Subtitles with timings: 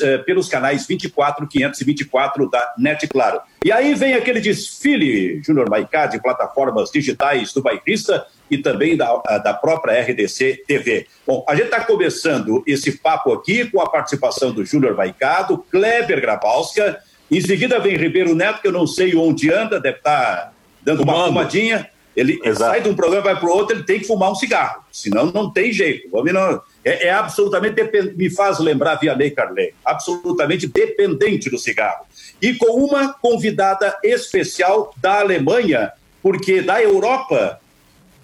[0.00, 3.40] eh, pelos canais 24, 524 da NET Claro.
[3.64, 9.16] E aí vem aquele desfile, Júnior Maicá, de plataformas digitais do Bairrista e também da,
[9.38, 11.06] da própria RDC TV.
[11.26, 15.58] Bom, a gente está começando esse papo aqui com a participação do Júnior Maicá, do
[15.58, 20.36] Kleber Grabowska, em seguida vem Ribeiro Neto, que eu não sei onde anda, deve estar
[20.36, 20.52] tá
[20.82, 21.88] dando uma fumadinha.
[22.14, 22.70] Ele Exato.
[22.70, 25.32] sai de um programa, vai para o outro, ele tem que fumar um cigarro, senão
[25.32, 26.08] não tem jeito.
[26.12, 32.04] Não, é, é absolutamente dependente, me faz lembrar Vianney Carley, absolutamente dependente do cigarro.
[32.40, 37.58] E com uma convidada especial da Alemanha, porque da Europa,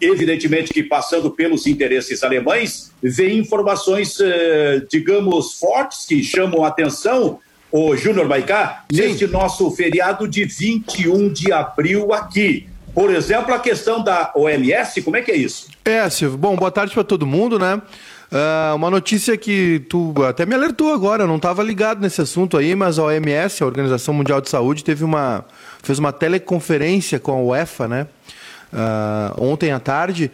[0.00, 7.38] evidentemente que passando pelos interesses alemães, vem informações, eh, digamos, fortes que chamam a atenção,
[7.72, 12.66] o Júnior Maicá, neste nosso feriado de 21 de abril aqui.
[12.92, 15.69] Por exemplo, a questão da OMS, como é que é isso?
[15.84, 16.36] É, Silvio.
[16.36, 17.81] Bom, boa tarde para todo mundo, né?
[18.31, 22.56] Uh, uma notícia que tu até me alertou agora, eu não estava ligado nesse assunto
[22.56, 25.45] aí, mas a OMS, a Organização Mundial de Saúde, teve uma,
[25.83, 28.06] fez uma teleconferência com a UEFA, né?
[28.72, 30.31] Uh, ontem à tarde,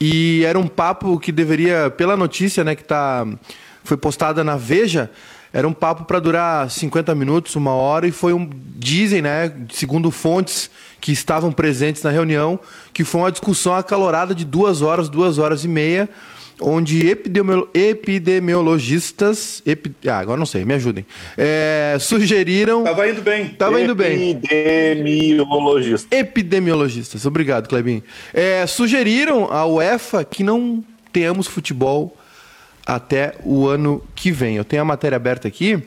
[0.00, 3.26] e era um papo que deveria, pela notícia, né, que tá,
[3.82, 5.10] foi postada na Veja,
[5.52, 8.48] era um papo para durar 50 minutos, uma hora, e foi um.
[8.76, 10.70] Dizem, né, segundo fontes
[11.00, 12.60] que estavam presentes na reunião,
[12.92, 16.08] que foi uma discussão acalorada de duas horas, duas horas e meia,
[16.60, 17.08] onde
[17.74, 19.62] epidemiologistas.
[19.66, 21.06] Epi, ah, agora não sei, me ajudem.
[21.36, 22.84] É, sugeriram.
[22.84, 23.48] Tava indo bem.
[23.48, 24.30] Tava indo bem.
[24.30, 26.06] Epidemiologistas.
[26.10, 28.02] Epidemiologistas, obrigado, Clebinho.
[28.32, 32.16] É, sugeriram à UEFA que não tenhamos futebol
[32.86, 34.56] até o ano que vem.
[34.56, 35.82] Eu tenho a matéria aberta aqui.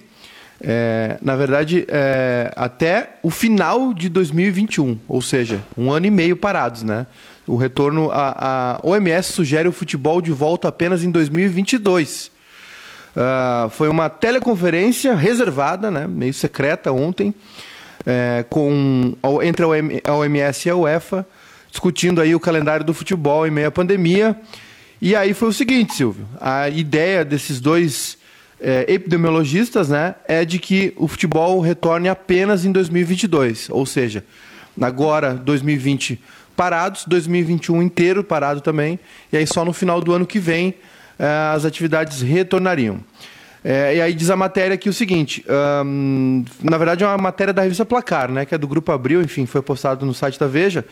[0.62, 6.38] É, na verdade, é, até o final de 2021, ou seja, um ano e meio
[6.38, 7.06] parados, né?
[7.46, 12.28] O retorno, a, a OMS sugere o futebol de volta apenas em 2022.
[12.28, 12.32] Uh,
[13.18, 17.34] ah, foi uma teleconferência reservada, né, meio secreta ontem,
[18.06, 21.26] é, com, entre a OMS e a UEFA,
[21.70, 24.36] discutindo aí o calendário do futebol em meio à pandemia.
[25.02, 28.18] E aí foi o seguinte, Silvio, a ideia desses dois
[28.60, 34.24] é, epidemiologistas né, é de que o futebol retorne apenas em 2022, ou seja,
[34.80, 36.20] agora 2020
[36.56, 39.00] parados, 2021 inteiro parado também,
[39.32, 40.74] e aí só no final do ano que vem
[41.20, 43.00] é, as atividades retornariam.
[43.64, 45.46] É, e aí diz a matéria aqui o seguinte:
[45.86, 49.22] um, na verdade é uma matéria da revista Placar, né, que é do Grupo Abril,
[49.22, 50.86] enfim, foi postado no site da Veja.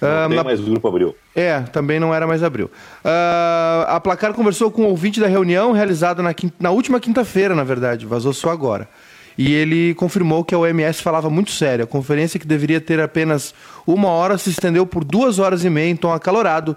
[0.00, 1.16] Não uh, tem mais Grupo Abril.
[1.34, 2.70] É, também não era mais Abril.
[3.04, 7.54] Uh, a Placar conversou com o ouvinte da reunião realizada na, quinta, na última quinta-feira,
[7.54, 8.88] na verdade, vazou só agora.
[9.38, 11.84] E ele confirmou que a OMS falava muito sério.
[11.84, 13.54] A conferência, que deveria ter apenas
[13.86, 16.76] uma hora, se estendeu por duas horas e meia em tom acalorado.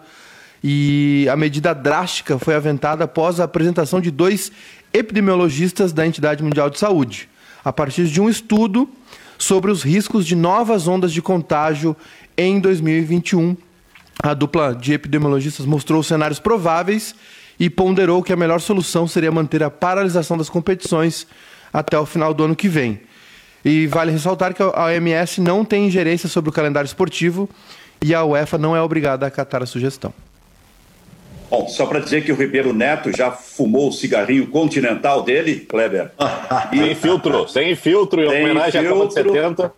[0.63, 4.51] E a medida drástica foi aventada após a apresentação de dois
[4.94, 7.27] epidemiologistas da Entidade Mundial de Saúde,
[7.66, 8.88] a partir de um estudo
[9.39, 11.97] sobre os riscos de novas ondas de contágio
[12.38, 13.57] em 2021.
[14.22, 17.16] A dupla de epidemiologistas mostrou cenários prováveis
[17.59, 21.25] e ponderou que a melhor solução seria manter a paralisação das competições
[21.71, 22.99] até o final do ano que vem.
[23.63, 27.49] E vale ressaltar que a OMS não tem ingerência sobre o calendário esportivo
[28.01, 30.13] e a UEFA não é obrigada a acatar a sugestão.
[31.49, 36.11] Bom, só para dizer que o Ribeiro Neto já fumou o cigarrinho continental dele, Kleber.
[36.71, 36.77] E...
[36.79, 39.73] sem filtro, sem filtro, em homenagem filtro, à Copa de 70.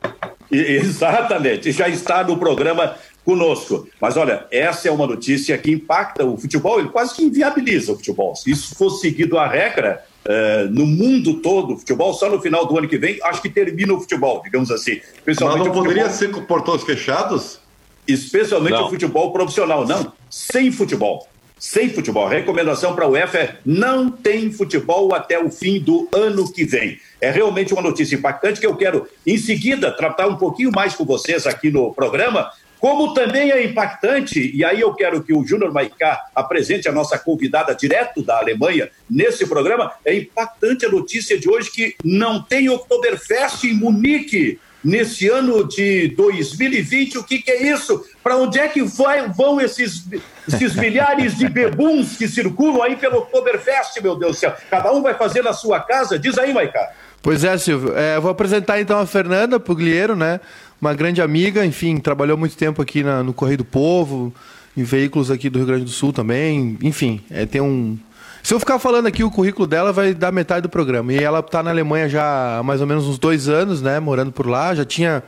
[0.51, 2.95] Exatamente, já está no programa
[3.25, 3.87] conosco.
[3.99, 7.95] Mas olha, essa é uma notícia que impacta o futebol, ele quase que inviabiliza o
[7.95, 8.35] futebol.
[8.35, 12.65] Se isso for seguido a regra, uh, no mundo todo, o futebol, só no final
[12.65, 14.99] do ano que vem, acho que termina o futebol, digamos assim.
[15.25, 17.59] Mas não poderia ser com portões fechados?
[18.07, 18.85] Especialmente não.
[18.85, 20.11] o futebol profissional, não.
[20.29, 21.27] Sem futebol
[21.63, 22.27] sem futebol.
[22.27, 26.65] A recomendação para a UEFA é não tem futebol até o fim do ano que
[26.65, 26.99] vem.
[27.21, 31.05] É realmente uma notícia impactante que eu quero, em seguida, tratar um pouquinho mais com
[31.05, 32.51] vocês aqui no programa,
[32.83, 37.17] como também é impactante, e aí eu quero que o Júnior Maicá apresente a nossa
[37.17, 42.67] convidada direto da Alemanha nesse programa, é impactante a notícia de hoje que não tem
[42.67, 47.19] Oktoberfest em Munique nesse ano de 2020.
[47.19, 48.05] O que, que é isso?
[48.21, 50.05] Para onde é que vai, vão esses,
[50.45, 54.53] esses milhares de bebuns que circulam aí pelo Oktoberfest, meu Deus do céu?
[54.69, 56.19] Cada um vai fazer na sua casa?
[56.19, 56.91] Diz aí, Maicá.
[57.21, 57.97] Pois é, Silvio.
[57.97, 60.41] É, vou apresentar então a Fernanda Pugliero, né?
[60.83, 64.33] Uma grande amiga, enfim, trabalhou muito tempo aqui na, no Correio do Povo,
[64.75, 66.77] em veículos aqui do Rio Grande do Sul também.
[66.81, 67.97] Enfim, é, tem um,
[68.43, 71.13] se eu ficar falando aqui o currículo dela, vai dar metade do programa.
[71.13, 73.97] E ela está na Alemanha já há mais ou menos uns dois anos, né?
[74.01, 74.75] Morando por lá.
[74.75, 75.23] Já tinha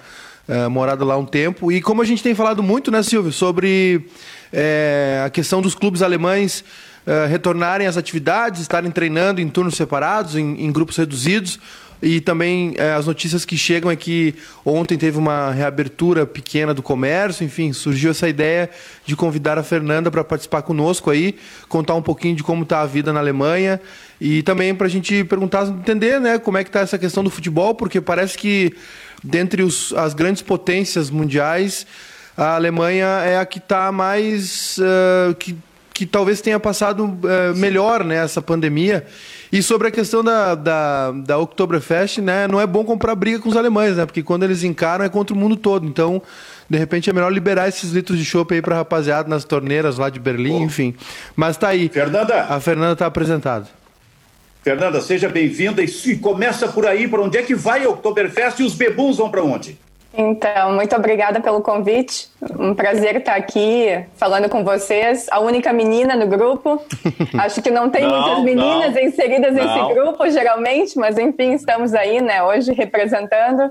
[0.46, 1.72] uh, morado lá um tempo.
[1.72, 4.10] E como a gente tem falado muito, né, Silvio, sobre
[4.52, 6.66] é, a questão dos clubes alemães
[7.08, 11.62] uh, retornarem às atividades, estarem treinando em turnos separados, em, em grupos reduzidos.
[12.02, 16.84] E também é, as notícias que chegam é que ontem teve uma reabertura pequena do
[16.84, 18.70] comércio, enfim, surgiu essa ideia
[19.06, 21.36] de convidar a Fernanda para participar conosco aí,
[21.70, 23.82] contar um pouquinho de como está a vida na Alemanha
[24.20, 27.30] e também para a gente perguntar, entender né, como é que está essa questão do
[27.30, 28.74] futebol, porque parece que
[29.24, 31.86] dentre os, as grandes potências mundiais,
[32.38, 34.78] a Alemanha é a que está mais.
[34.78, 35.56] Uh, que,
[35.96, 39.06] que talvez tenha passado uh, melhor né, essa pandemia.
[39.50, 43.48] E sobre a questão da, da, da Oktoberfest, né, não é bom comprar briga com
[43.48, 44.06] os alemães, né?
[44.06, 45.88] Porque quando eles encaram é contra o mundo todo.
[45.88, 46.22] Então,
[46.70, 50.10] de repente é melhor liberar esses litros de chopp aí para rapaziada nas torneiras lá
[50.10, 50.94] de Berlim, enfim.
[51.34, 51.88] Mas tá aí.
[51.88, 52.42] Fernanda.
[52.44, 53.66] A Fernanda está apresentada.
[54.62, 58.60] Fernanda, seja bem-vinda e se começa por aí, para onde é que vai a Oktoberfest
[58.60, 59.80] e os bebuns vão para onde?
[60.18, 62.30] Então, muito obrigada pelo convite.
[62.58, 65.28] Um prazer estar aqui falando com vocês.
[65.30, 66.82] A única menina no grupo.
[67.38, 69.64] Acho que não tem não, muitas meninas não, inseridas não.
[69.64, 73.70] nesse grupo, geralmente, mas enfim, estamos aí, né, hoje representando.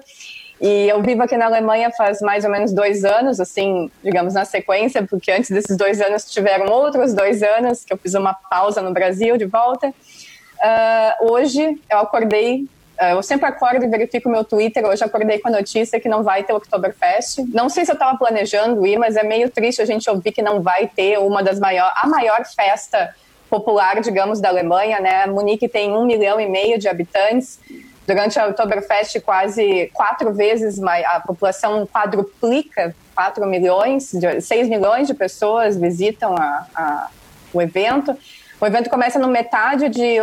[0.61, 4.45] E eu vivo aqui na Alemanha faz mais ou menos dois anos, assim, digamos, na
[4.45, 8.81] sequência, porque antes desses dois anos tiveram outros dois anos que eu fiz uma pausa
[8.81, 9.89] no Brasil de volta.
[9.89, 12.67] Uh, hoje eu acordei,
[13.11, 14.85] eu sempre acordo e verifico meu Twitter.
[14.85, 17.39] Hoje acordei com a notícia que não vai ter Oktoberfest.
[17.53, 20.43] Não sei se eu estava planejando ir, mas é meio triste a gente ouvir que
[20.43, 23.15] não vai ter uma das maiores, a maior festa
[23.49, 25.27] popular, digamos, da Alemanha, né?
[25.27, 27.61] Munique tem um milhão e meio de habitantes.
[28.07, 35.77] Durante a Oktoberfest, quase quatro vezes a população quadruplica, 4 milhões, 6 milhões de pessoas
[35.77, 37.09] visitam a, a,
[37.53, 38.17] o evento.
[38.65, 40.17] O evento começa no metade de,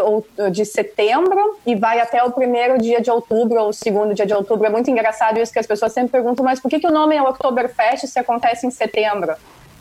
[0.52, 4.34] de setembro e vai até o primeiro dia de outubro, ou o segundo dia de
[4.34, 4.66] outubro.
[4.66, 7.16] É muito engraçado isso que as pessoas sempre perguntam, mas por que, que o nome
[7.16, 9.36] é Oktoberfest se acontece em setembro?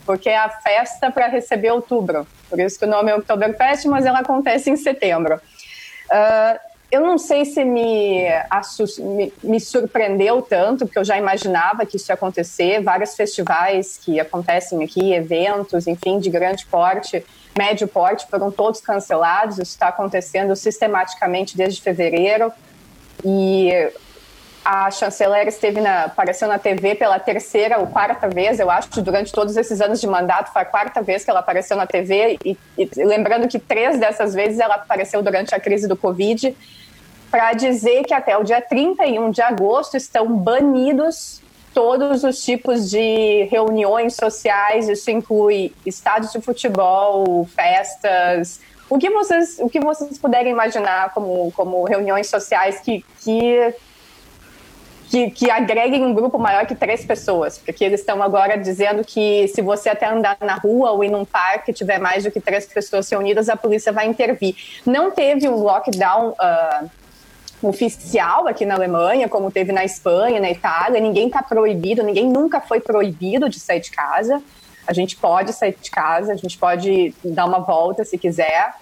[0.05, 2.27] Porque é a festa para receber outubro.
[2.51, 5.37] Por isso que o nome é Oktoberfest, mas ela acontece em setembro.
[6.11, 6.61] Uh,
[6.93, 8.27] eu não sei se me,
[8.99, 12.83] me, me, surpreendeu tanto, porque eu já imaginava que isso ia acontecer.
[12.83, 17.25] Vários festivais que acontecem aqui, eventos, enfim, de grande porte,
[17.57, 19.59] médio porte, foram todos cancelados.
[19.59, 22.53] Isso está acontecendo sistematicamente desde fevereiro.
[23.25, 23.71] E
[24.65, 29.33] a chanceler esteve na, apareceu na TV pela terceira ou quarta vez, eu acho, durante
[29.33, 32.59] todos esses anos de mandato, foi a quarta vez que ela apareceu na TV, e,
[32.77, 36.55] e lembrando que três dessas vezes ela apareceu durante a crise do Covid,
[37.31, 41.41] para dizer que até o dia 31 de agosto estão banidos
[41.73, 49.59] todos os tipos de reuniões sociais, isso inclui estádios de futebol, festas, o que vocês,
[49.61, 53.75] o que vocês puderem imaginar como, como reuniões sociais que, que,
[55.09, 59.47] que, que agreguem um grupo maior que três pessoas, porque eles estão agora dizendo que
[59.49, 62.67] se você até andar na rua ou ir num parque tiver mais do que três
[62.67, 64.57] pessoas reunidas, a polícia vai intervir.
[64.85, 66.91] Não teve um lockdown uh,
[67.63, 71.01] oficial aqui na Alemanha, como teve na Espanha, na Itália.
[71.01, 74.43] Ninguém está proibido, ninguém nunca foi proibido de sair de casa.
[74.87, 78.75] A gente pode sair de casa, a gente pode dar uma volta se quiser.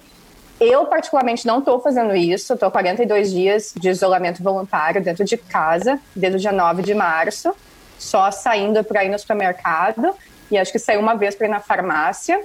[0.61, 2.55] Eu, particularmente, não estou fazendo isso.
[2.55, 7.55] Estou 42 dias de isolamento voluntário dentro de casa, desde o dia 9 de março,
[7.99, 10.15] só saindo para ir no supermercado.
[10.51, 12.43] E acho que saí uma vez para ir na farmácia.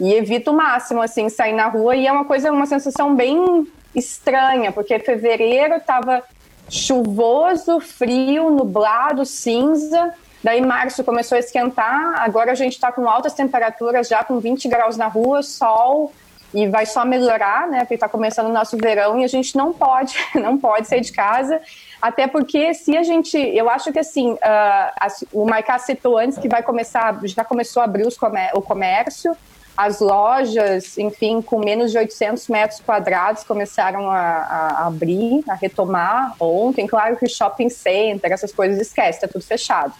[0.00, 1.96] E evito o máximo, assim, sair na rua.
[1.96, 6.22] E é uma coisa, uma sensação bem estranha, porque fevereiro estava
[6.68, 10.14] chuvoso, frio, nublado, cinza.
[10.42, 14.68] Daí março começou a esquentar, agora a gente está com altas temperaturas, já com 20
[14.68, 16.12] graus na rua, sol,
[16.54, 17.80] e vai só melhorar, né?
[17.80, 21.12] Porque está começando o nosso verão e a gente não pode, não pode sair de
[21.12, 21.60] casa.
[22.00, 26.48] Até porque se a gente, eu acho que assim, uh, o Maiká citou antes que
[26.48, 29.36] vai começar, já começou a abrir o comércio,
[29.78, 36.34] as lojas, enfim, com menos de 800 metros quadrados começaram a, a abrir, a retomar
[36.40, 36.84] ontem.
[36.84, 39.94] Claro que shopping center, essas coisas esquece, está tudo fechado.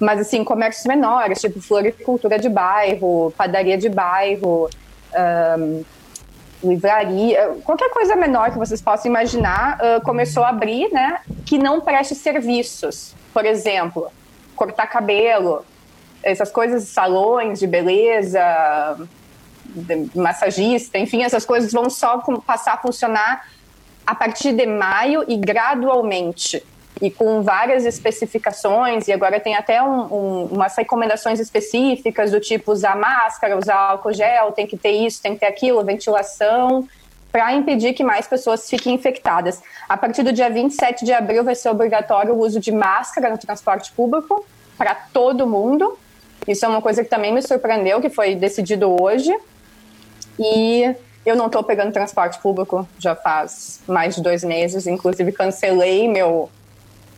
[0.00, 4.70] Mas, assim, comércios menores, tipo floricultura de bairro, padaria de bairro,
[5.58, 5.84] um,
[6.64, 11.20] livraria, qualquer coisa menor que vocês possam imaginar, uh, começou a abrir, né?
[11.44, 13.14] Que não preste serviços.
[13.34, 14.10] Por exemplo,
[14.56, 15.66] cortar cabelo,
[16.30, 18.40] essas coisas, salões de beleza,
[20.14, 23.46] massagista, enfim, essas coisas vão só passar a funcionar
[24.06, 26.64] a partir de maio e gradualmente
[27.00, 32.72] e com várias especificações, e agora tem até um, um, umas recomendações específicas do tipo
[32.72, 36.88] usar máscara, usar álcool gel, tem que ter isso, tem que ter aquilo, ventilação.
[37.30, 39.62] para impedir que mais pessoas fiquem infectadas.
[39.88, 43.38] A partir do dia 27 de abril vai ser obrigatório o uso de máscara no
[43.38, 44.44] transporte público
[44.76, 45.98] para todo mundo.
[46.46, 49.34] Isso é uma coisa que também me surpreendeu, que foi decidido hoje.
[50.38, 50.94] E
[51.26, 54.86] eu não estou pegando transporte público já faz mais de dois meses.
[54.86, 56.48] Inclusive, cancelei meu,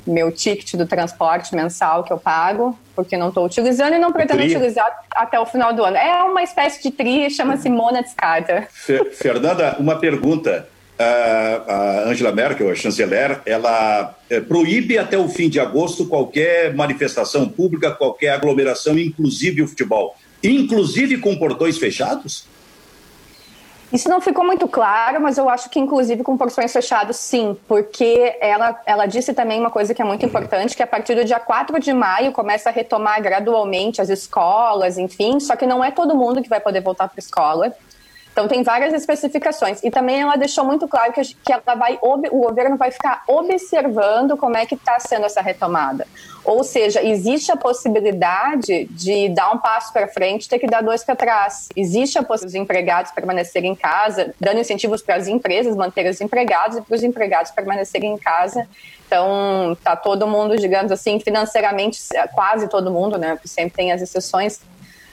[0.07, 4.43] meu ticket do transporte mensal que eu pago, porque não estou utilizando e não pretendo
[4.43, 5.97] utilizar até o final do ano.
[5.97, 8.67] É uma espécie de tri, chama-se Mona Descarta.
[9.13, 10.69] Fernanda, uma pergunta.
[11.03, 17.49] A Angela Merkel, a chanceler, ela é, proíbe até o fim de agosto qualquer manifestação
[17.49, 22.47] pública, qualquer aglomeração, inclusive o futebol, inclusive com portões fechados?
[23.93, 28.37] Isso não ficou muito claro, mas eu acho que, inclusive, com porções fechadas, sim, porque
[28.41, 31.41] ela, ela disse também uma coisa que é muito importante, que a partir do dia
[31.41, 36.15] 4 de maio começa a retomar gradualmente as escolas, enfim, só que não é todo
[36.15, 37.75] mundo que vai poder voltar para a escola.
[38.33, 42.17] Então tem várias especificações e também ela deixou muito claro que, que ela vai o
[42.31, 46.07] governo vai ficar observando como é que está sendo essa retomada.
[46.45, 51.05] Ou seja, existe a possibilidade de dar um passo para frente, ter que dar dois
[51.05, 51.69] para trás.
[51.77, 56.21] Existe a possibilidade dos empregados permanecerem em casa, dando incentivos para as empresas manterem os
[56.21, 58.67] empregados e para os empregados permanecerem em casa.
[59.07, 62.01] Então, tá todo mundo, digamos assim, financeiramente,
[62.33, 63.35] quase todo mundo, né?
[63.35, 64.61] Porque sempre tem as exceções,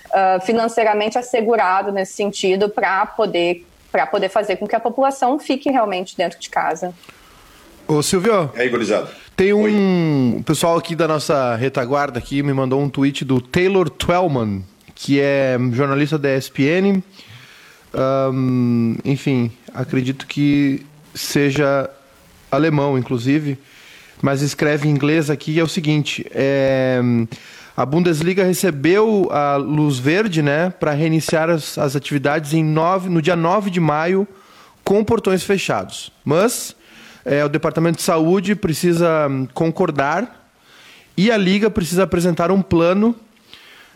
[0.09, 5.71] uh, financeiramente assegurado nesse sentido para poder para poder fazer com que a população fique
[5.71, 6.93] realmente dentro de casa.
[7.87, 8.51] Ô Silvio.
[8.53, 9.09] É aí, gurizada.
[9.35, 10.43] Tem um Oi.
[10.43, 15.57] pessoal aqui da nossa retaguarda aqui me mandou um tweet do Taylor Twellman, que é
[15.71, 17.01] jornalista da ESPN.
[17.93, 20.85] Um, enfim, acredito que
[21.15, 21.89] seja
[22.51, 23.57] alemão, inclusive,
[24.21, 25.59] mas escreve em inglês aqui.
[25.59, 26.99] É o seguinte: é,
[27.77, 33.21] a Bundesliga recebeu a luz verde, né, para reiniciar as, as atividades em nove, no
[33.21, 34.27] dia 9 de maio
[34.83, 36.11] com portões fechados.
[36.25, 36.75] Mas
[37.23, 40.49] é, o Departamento de Saúde precisa hum, concordar
[41.15, 43.15] e a Liga precisa apresentar um plano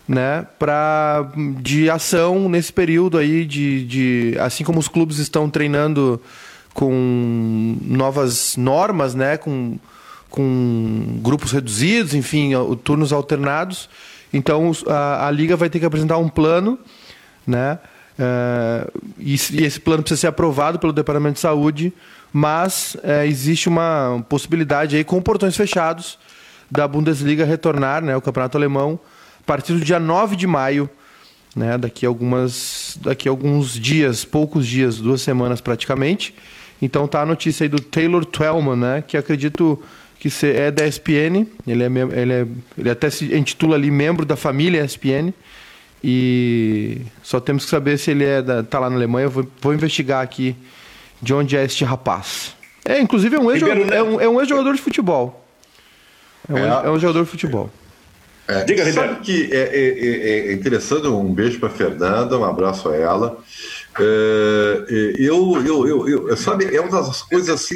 [0.08, 5.50] né, pra, hum, de ação nesse período aí de, de assim como os clubes estão
[5.50, 6.22] treinando
[6.72, 9.80] com novas normas, né, com
[10.32, 12.52] com grupos reduzidos, enfim,
[12.84, 13.88] turnos alternados.
[14.34, 16.80] Então a, a liga vai ter que apresentar um plano,
[17.46, 17.78] né?
[18.18, 21.94] Uh, e, e, esse plano precisa ser aprovado pelo Departamento de Saúde,
[22.32, 26.20] mas uh, existe uma possibilidade aí com portões fechados
[26.70, 29.00] da Bundesliga retornar, né, o campeonato alemão,
[29.40, 30.90] a partir do dia 9 de maio,
[31.56, 36.36] né, daqui algumas daqui alguns dias, poucos dias, duas semanas praticamente.
[36.82, 39.82] Então tá a notícia aí do Taylor Twellman, né, que acredito
[40.22, 42.48] que é da ESPN, ele, é, ele, é,
[42.78, 45.34] ele até se intitula ali membro da família ESPN,
[46.04, 49.28] e só temos que saber se ele é da, tá lá na Alemanha.
[49.28, 50.56] Vou, vou investigar aqui
[51.20, 52.56] de onde é este rapaz.
[52.86, 55.44] É, inclusive é um ex-jogador é um, é um ex -jogador de futebol.
[56.48, 57.72] É um, é, é um jogador de futebol.
[58.48, 62.90] É, Diga, sabe que é, é, é, é, interessante, um beijo para Fernanda, um abraço
[62.90, 63.40] a ela.
[64.00, 67.76] É, eu, eu, eu, eu, sabe, é uma das coisas assim,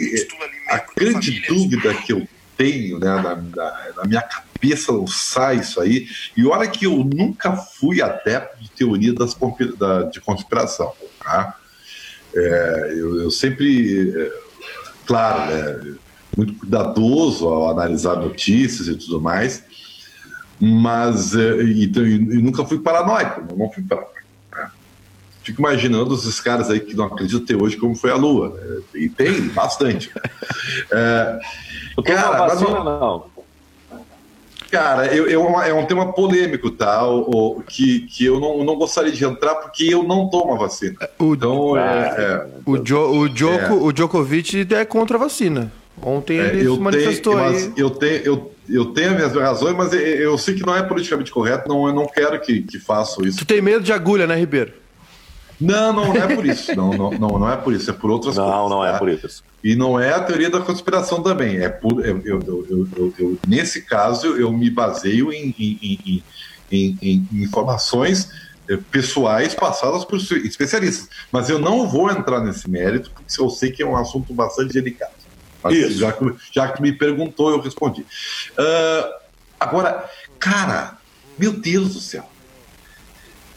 [0.69, 5.79] a grande dúvida que eu tenho né, na, na, na, minha cabeça não sai isso
[5.79, 6.07] aí.
[6.35, 9.35] E olha que eu nunca fui adepto de teoria das,
[9.77, 10.93] da, de conspiração.
[11.23, 11.55] Tá?
[12.35, 14.31] É, eu, eu, sempre, é,
[15.05, 15.95] claro, né,
[16.35, 19.63] muito cuidadoso ao analisar notícias e tudo mais,
[20.59, 21.87] mas é, e,
[22.41, 24.24] nunca fui paranoico, não fui paranoico.
[25.45, 28.49] Fico imaginando esses caras aí que não acreditam até hoje como foi a Lua.
[28.49, 28.81] Né?
[28.95, 30.11] E tem bastante.
[30.91, 31.39] é,
[32.03, 33.25] cara, vacina, não?
[34.71, 37.07] Cara, eu, eu, é um tema polêmico, tá?
[37.07, 40.57] O, o, que, que eu não, não gostaria de entrar porque eu não tomo a
[40.57, 40.97] vacina.
[41.19, 43.71] O, então, é, é, o, jo, o, Joko, é.
[43.71, 45.71] o Djokovic é contra a vacina.
[46.01, 47.73] Ontem é, ele manifestou tenho, aí.
[47.77, 50.81] Eu tenho, eu, eu tenho as minhas razões, mas eu, eu sei que não é
[50.81, 53.37] politicamente correto, não, eu não quero que, que façam isso.
[53.37, 54.73] Tu tem medo de agulha, né, Ribeiro?
[55.59, 56.75] Não, não, não é por isso.
[56.75, 58.61] Não, não, não, não é por isso, é por outras não, coisas.
[58.61, 58.99] Não, não é tá?
[58.99, 59.43] por isso.
[59.63, 61.57] E não é a teoria da conspiração também.
[61.57, 66.23] É por, eu, eu, eu, eu nesse caso, eu me baseio em, em,
[66.71, 68.29] em, em informações
[68.67, 71.09] eh, pessoais passadas por especialistas.
[71.31, 74.73] Mas eu não vou entrar nesse mérito, porque eu sei que é um assunto bastante
[74.73, 75.13] delicado.
[75.69, 75.99] Isso.
[75.99, 78.01] Já que, já que me perguntou, eu respondi.
[78.01, 79.13] Uh,
[79.59, 80.97] agora, cara,
[81.37, 82.29] meu Deus do céu.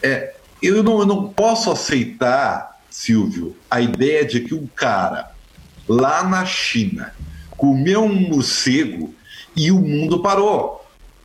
[0.01, 5.31] É, eu não, eu não posso aceitar, Silvio, a ideia de que um cara
[5.87, 7.13] lá na China
[7.57, 9.13] comeu um morcego
[9.55, 10.79] e o mundo parou.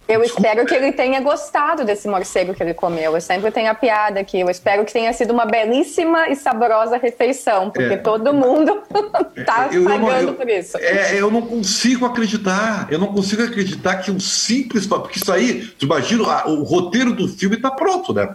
[0.07, 0.49] Eu Desculpa.
[0.49, 3.15] espero que ele tenha gostado desse morcego que ele comeu.
[3.15, 4.39] Eu sempre tenho a piada aqui.
[4.39, 7.97] Eu espero que tenha sido uma belíssima e saborosa refeição, porque é.
[7.97, 8.83] todo mundo
[9.35, 10.77] está pagando eu, por isso.
[10.77, 12.87] É, eu não consigo acreditar.
[12.91, 14.87] Eu não consigo acreditar que um simples.
[14.87, 18.29] Porque isso aí, tu imagina, o roteiro do filme está pronto, né?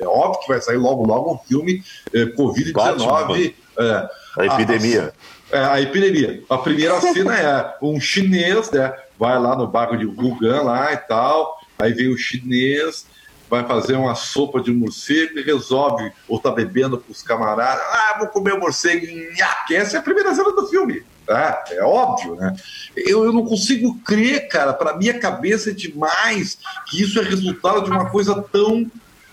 [0.00, 3.54] É óbvio que vai sair logo, logo um filme é, Covid-19.
[3.78, 5.14] É, a epidemia.
[5.52, 6.42] A, é, a epidemia.
[6.48, 8.92] A primeira cena é um chinês, né?
[9.18, 13.06] vai lá no bairro de Wuhan lá e tal, aí vem o chinês,
[13.48, 18.16] vai fazer uma sopa de morcego e resolve, ou tá bebendo com os camaradas, ah,
[18.18, 19.74] vou comer morcego, nhaque.
[19.74, 21.02] essa é a primeira cena do filme.
[21.28, 22.54] Ah, é óbvio, né?
[22.96, 26.56] Eu, eu não consigo crer, cara, para minha cabeça é demais
[26.88, 28.88] que isso é resultado de uma coisa tão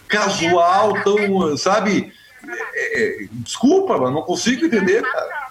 [0.08, 2.14] casual, tão, sabe?
[2.74, 5.44] É, é, desculpa, mas não consigo entender, cara.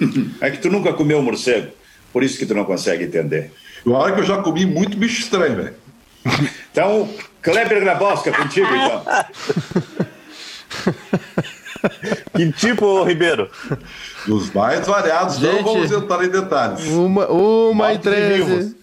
[0.40, 1.72] É que tu nunca comeu morcego.
[2.12, 3.50] Por isso que tu não consegue entender.
[3.84, 5.74] Olha que eu já comi muito bicho estranho, velho.
[6.70, 7.08] Então,
[7.42, 9.04] Kleber Grabowska, contigo, então.
[12.36, 13.50] que tipo, Ribeiro?
[14.26, 16.86] Dos mais variados, Gente, não vamos entrar em detalhes.
[16.86, 18.76] Uma, uma e treze.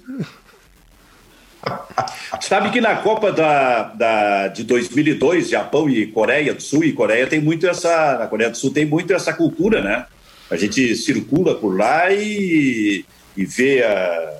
[2.41, 7.27] Sabe que na Copa da, da, de 2002, Japão e Coreia do Sul e Coreia
[7.27, 8.17] tem muito essa.
[8.19, 10.05] Na Coreia do Sul tem muito essa cultura, né?
[10.49, 13.05] A gente circula por lá e
[13.37, 14.33] e ver, a,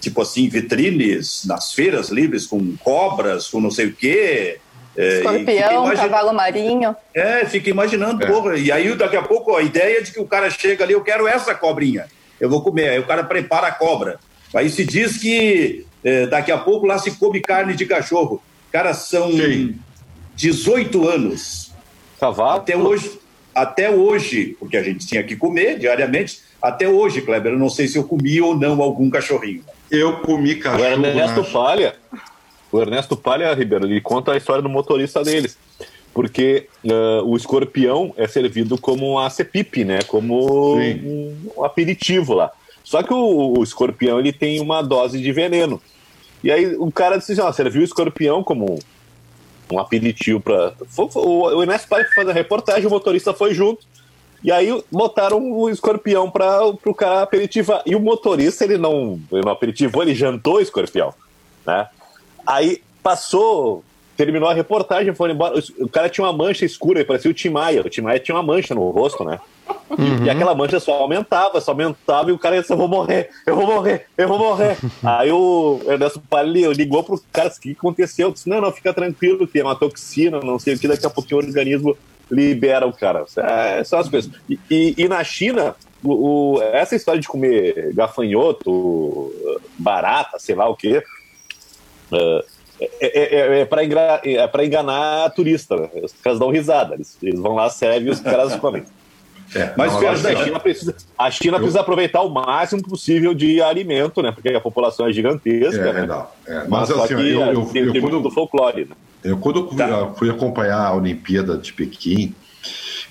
[0.00, 4.60] tipo assim, vitrines nas feiras livres com cobras, com não sei o quê.
[4.96, 6.02] É, Escorpião, imagin...
[6.02, 6.94] cavalo marinho.
[7.12, 8.26] É, fica imaginando, é.
[8.26, 8.56] porra.
[8.56, 11.26] E aí, daqui a pouco, a ideia de que o cara chega ali, eu quero
[11.26, 12.06] essa cobrinha,
[12.38, 12.90] eu vou comer.
[12.90, 14.18] Aí o cara prepara a cobra.
[14.54, 18.42] Aí se diz que é, daqui a pouco lá se come carne de cachorro.
[18.70, 19.74] Cara, são Sim.
[20.36, 21.72] 18 anos.
[22.20, 22.58] Cavalo?
[22.58, 23.18] Até hoje,
[23.54, 27.86] até hoje, porque a gente tinha que comer diariamente, até hoje, Kleber, eu não sei
[27.88, 29.62] se eu comi ou não algum cachorrinho.
[29.90, 30.82] Eu comi cachorro.
[30.82, 31.94] O Ernesto Palha,
[32.72, 35.56] o Ernesto Palha, Ribeiro, ele conta a história do motorista deles.
[36.12, 40.00] Porque uh, o escorpião é servido como um acepip, né?
[40.02, 42.50] Como um, um, aperitivo lá.
[42.82, 45.80] Só que o, o, escorpião ele tem uma dose de veneno.
[46.44, 48.78] E aí o cara disse assim, ó, serviu o escorpião como
[49.72, 50.74] um aperitivo para
[51.14, 53.86] o Ernesto Palha faz a reportagem, o motorista foi junto.
[54.42, 57.82] E aí botaram o escorpião para o cara aperitivar.
[57.86, 61.14] E o motorista, ele não, ele não aperitivou, ele jantou o escorpião.
[61.66, 61.88] Né?
[62.46, 63.82] Aí passou,
[64.16, 65.60] terminou a reportagem, foi embora.
[65.78, 67.80] O cara tinha uma mancha escura, parecia o Tim Maia.
[67.80, 69.40] O Tim Maia tinha uma mancha no rosto, né?
[69.90, 70.24] Uhum.
[70.24, 73.56] E aquela mancha só aumentava, só aumentava, e o cara disse: Eu vou morrer, eu
[73.56, 74.76] vou morrer, eu vou morrer.
[75.02, 78.28] Aí o Ernesto Palli ligou pro cara: O que aconteceu?
[78.28, 81.06] Eu disse: Não, não, fica tranquilo, que é uma toxina, não sei o que, daqui
[81.06, 81.96] a pouquinho o organismo
[82.30, 83.24] libera o cara.
[83.36, 84.30] É, são as coisas.
[84.48, 89.32] E, e, e na China, o, o, essa história de comer gafanhoto,
[89.78, 91.02] barata, sei lá o quê,
[92.12, 95.76] uh, é, é, é, é para enganar, é enganar turista.
[95.76, 95.88] Né?
[96.02, 96.94] Os caras dão risada.
[96.94, 98.84] Eles, eles vão lá, servem e os caras comem.
[99.54, 104.20] É, Mas não, a China, precisa, a China precisa aproveitar o máximo possível de alimento,
[104.20, 104.32] né?
[104.32, 105.80] Porque a população é gigantesca.
[105.80, 106.06] É, né?
[106.06, 106.66] não, é.
[106.66, 108.96] Mas, Mas assim, eu, eu, tem, eu, tem quando, do folclore, né?
[109.22, 110.12] Eu, quando eu fui, tá.
[110.16, 112.34] fui, acompanhar a Olimpíada de Pequim,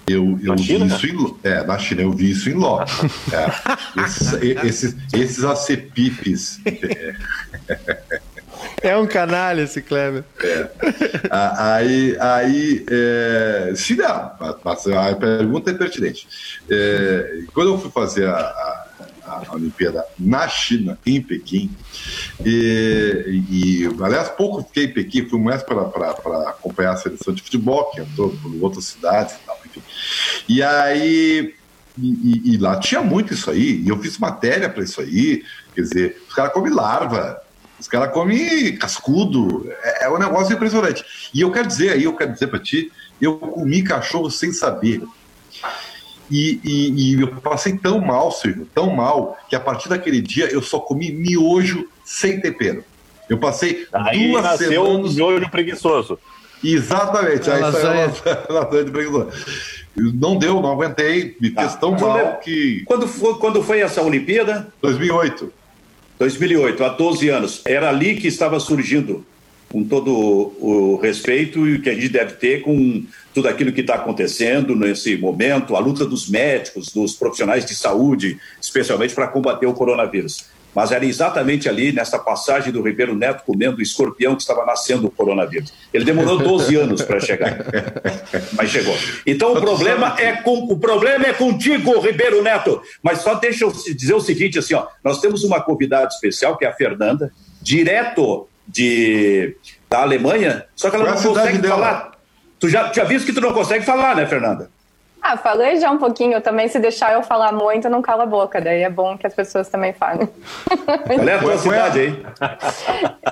[0.05, 2.91] eu, eu vi isso em, é, na China, eu vi isso em loco.
[3.31, 6.59] é, esses, esses, esses acepipes.
[8.83, 10.23] É um canalha esse Kleber.
[10.43, 10.69] É.
[11.31, 16.27] Aí, aí é, se dá, a pergunta é pertinente.
[16.69, 18.83] É, quando eu fui fazer a, a
[19.25, 21.71] a Olimpíada na China, em Pequim.
[22.45, 25.81] E, e aliás, pouco fiquei em Pequim, fui mais para
[26.49, 29.81] acompanhar a seleção de futebol, que entrou por outras cidades e tal, enfim.
[30.47, 31.55] E aí.
[31.95, 35.43] E, e, lá tinha muito isso aí, e eu fiz matéria para isso aí.
[35.75, 37.39] Quer dizer, os caras comem larva,
[37.83, 41.03] os caras comem cascudo, é, é, um negócio impressionante.
[41.33, 45.03] E eu quero dizer aí, eu quero dizer para ti, eu comi cachorro sem saber.
[46.31, 50.45] E, e, e, eu passei tão mal, Silvio, tão mal, que a partir daquele dia
[50.45, 52.85] eu só comi miojo sem tempero.
[53.29, 55.11] Eu passei aí duas nasceu semanas...
[55.11, 56.17] um miojo preguiçoso.
[56.63, 58.13] Exatamente, aí saiu
[58.49, 59.29] lasanha de preguiçoso.
[59.97, 62.83] Não deu, não aguentei, me fez ah, tão mal é- que...
[62.85, 64.73] Quando foi, quando foi essa Olimpíada?
[64.81, 65.62] 2008.
[66.19, 67.61] 2008, há 12 anos.
[67.65, 69.25] Era ali que estava surgindo
[69.73, 70.11] com todo
[70.59, 75.17] o respeito e que a gente deve ter com tudo aquilo que está acontecendo nesse
[75.17, 80.45] momento, a luta dos médicos, dos profissionais de saúde, especialmente para combater o coronavírus.
[80.73, 85.07] Mas era exatamente ali, nessa passagem do Ribeiro Neto comendo o escorpião que estava nascendo
[85.07, 85.73] o coronavírus.
[85.93, 87.57] Ele demorou 12 anos para chegar,
[88.53, 88.95] mas chegou.
[89.25, 92.81] Então o problema é com o problema é contigo, Ribeiro Neto.
[93.01, 96.65] Mas só deixa eu dizer o seguinte, assim, ó, nós temos uma convidada especial que
[96.65, 97.31] é a Fernanda,
[97.61, 99.55] direto de,
[99.89, 102.11] da Alemanha, só que ela Qual não consegue falar.
[102.59, 104.69] Tu já, já visto que tu não consegue falar, né, Fernanda?
[105.25, 106.33] Ah, falei já um pouquinho.
[106.33, 108.59] Eu também, se deixar eu falar muito, não cala a boca.
[108.59, 110.27] Daí é bom que as pessoas também falem.
[111.07, 112.25] Qual é a tua cidade aí?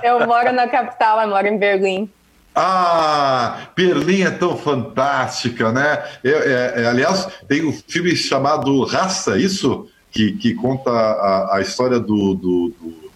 [0.02, 2.10] Eu moro na capital, eu moro em Berlim.
[2.54, 6.02] Ah, Berlim é tão fantástica, né?
[6.24, 9.86] é, é, aliás, tem um filme chamado Raça, isso?
[10.10, 13.10] Que, que conta a, a história do, do, do,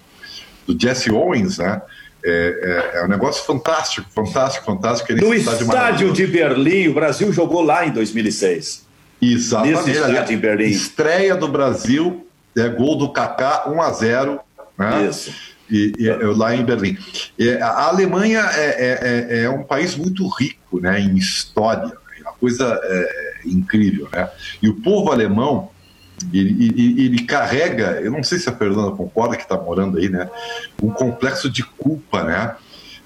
[0.67, 1.81] do Jesse Owens, né?
[2.29, 5.13] É, é, é, um negócio fantástico, fantástico, fantástico.
[5.13, 8.85] No estádio de Berlim, o Brasil jogou lá em 2006.
[9.23, 9.77] Exatamente.
[9.77, 10.65] Nesse estádio em Berlim.
[10.65, 14.41] Estreia do Brasil, é, gol do Kaká, 1 a 0
[14.77, 15.07] né?
[15.07, 15.33] Isso.
[15.71, 16.99] E, e, lá em Berlim.
[17.39, 22.33] E, a Alemanha é, é, é, um país muito rico né, em história, é uma
[22.33, 24.09] coisa é, incrível.
[24.13, 24.29] Né?
[24.61, 25.71] E o povo alemão
[26.33, 30.09] ele, ele, ele, carrega, eu não sei se a Fernanda concorda que está morando aí,
[30.09, 30.31] né?
[30.83, 32.57] Um complexo de culpa, né?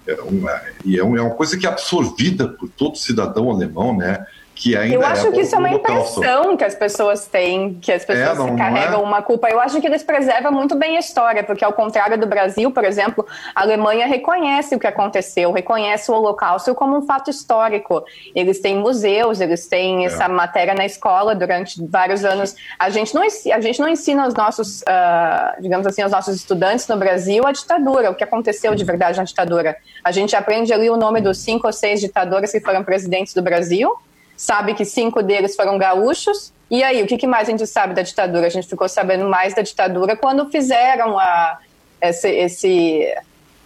[0.07, 4.27] É uma, e é, uma coisa que é absorvida por todo cidadão alemão, né?
[4.61, 7.91] Que ainda Eu acho é que isso é uma impressão que as pessoas têm, que
[7.91, 9.09] as pessoas é, não, carregam não é?
[9.09, 9.49] uma culpa.
[9.49, 12.85] Eu acho que eles preservam muito bem a história, porque ao contrário do Brasil, por
[12.85, 18.05] exemplo, a Alemanha reconhece o que aconteceu, reconhece o Holocausto como um fato histórico.
[18.35, 20.09] Eles têm museus, eles têm é.
[20.09, 22.55] essa matéria na escola durante vários anos.
[22.79, 26.87] A gente não, a gente não ensina aos nossos, uh, digamos assim, aos nossos estudantes
[26.87, 29.75] no Brasil a ditadura, o que aconteceu de verdade na ditadura.
[30.05, 33.41] A gente aprende ali o nome dos cinco ou seis ditadores que foram presidentes do
[33.41, 33.97] Brasil,
[34.41, 36.51] sabe que cinco deles foram gaúchos.
[36.71, 38.47] E aí, o que mais a gente sabe da ditadura?
[38.47, 41.59] A gente ficou sabendo mais da ditadura quando fizeram a,
[42.01, 43.15] esse, esse,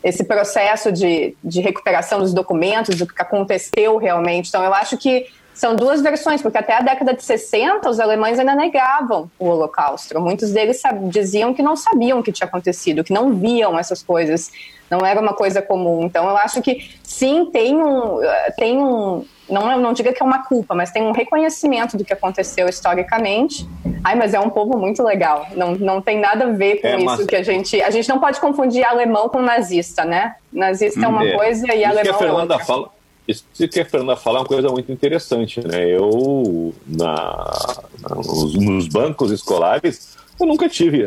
[0.02, 4.48] esse processo de, de recuperação dos documentos, do que aconteceu realmente.
[4.48, 8.38] Então, eu acho que são duas versões, porque até a década de 60 os alemães
[8.38, 10.20] ainda negavam o Holocausto.
[10.20, 14.50] Muitos deles diziam que não sabiam o que tinha acontecido, que não viam essas coisas,
[14.90, 16.02] não era uma coisa comum.
[16.04, 18.18] Então, eu acho que sim, tem um,
[18.56, 22.12] tem um, não, não diga que é uma culpa, mas tem um reconhecimento do que
[22.12, 23.68] aconteceu historicamente.
[24.02, 25.46] Ai, mas é um povo muito legal.
[25.54, 27.26] Não, não tem nada a ver com é, isso mas...
[27.26, 27.80] que a gente.
[27.80, 30.36] A gente não pode confundir alemão com nazista, né?
[30.52, 31.36] Nazista é uma é.
[31.36, 32.66] coisa e isso alemão que a Fernanda é outra.
[32.66, 32.90] Fala,
[33.26, 35.88] isso que a Fernanda fala é uma coisa muito interessante, né?
[35.88, 41.06] Eu, na, nos, nos bancos escolares, eu nunca tive.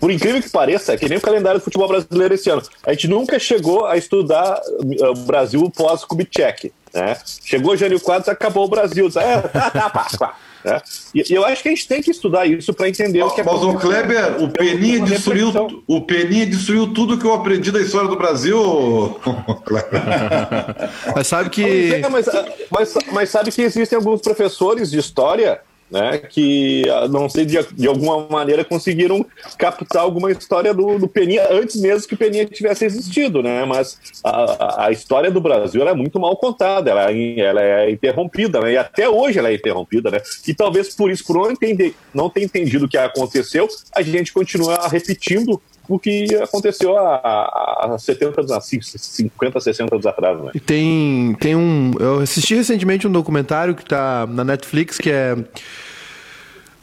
[0.00, 2.62] por incrível que pareça, é que nem o calendário do futebol brasileiro esse ano.
[2.84, 6.72] A gente nunca chegou a estudar uh, o Brasil pós-Kubitschek.
[6.92, 7.16] Né?
[7.44, 9.08] Chegou Jânio Quadros, acabou o Brasil.
[9.16, 10.36] É, tá, tá, pá, pá.
[10.64, 10.80] Né?
[11.14, 13.44] E, eu acho que a gente tem que estudar isso para entender o que é
[13.44, 15.52] Mas o Kleber, o Peninha, destruiu,
[15.86, 19.20] o Peninha destruiu tudo que eu aprendi da história do Brasil.
[21.14, 21.94] mas sabe que.
[21.94, 22.26] É, mas,
[22.70, 25.60] mas, mas sabe que existem alguns professores de história
[25.92, 29.24] né, que não sei de, de alguma maneira conseguiram
[29.58, 33.64] captar alguma história do, do Peninha antes mesmo que o Peninha tivesse existido, né?
[33.66, 38.60] Mas a, a história do Brasil é muito mal contada, ela, é, ela é interrompida,
[38.60, 38.72] né?
[38.72, 40.20] E até hoje ela é interrompida, né?
[40.48, 44.32] E talvez por isso, por não entender, não ter entendido o que aconteceu, a gente
[44.32, 50.42] continua repetindo o que aconteceu há, há 70 anos, 50, 60 anos atrás.
[50.42, 50.50] Né?
[50.54, 51.92] E tem, tem um.
[51.98, 55.36] Eu assisti recentemente um documentário que está na Netflix que é.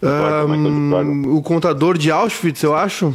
[0.01, 3.13] Um, o contador de Auschwitz, eu acho.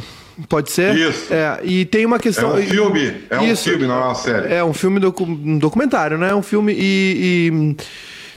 [0.49, 0.95] Pode ser?
[0.95, 1.33] Isso.
[1.33, 2.57] É, e tem uma questão.
[2.57, 4.53] É um filme, é um filme, não é uma série.
[4.53, 5.23] É um filme, docu...
[5.23, 6.31] um documentário, né?
[6.31, 7.75] É um filme e, e,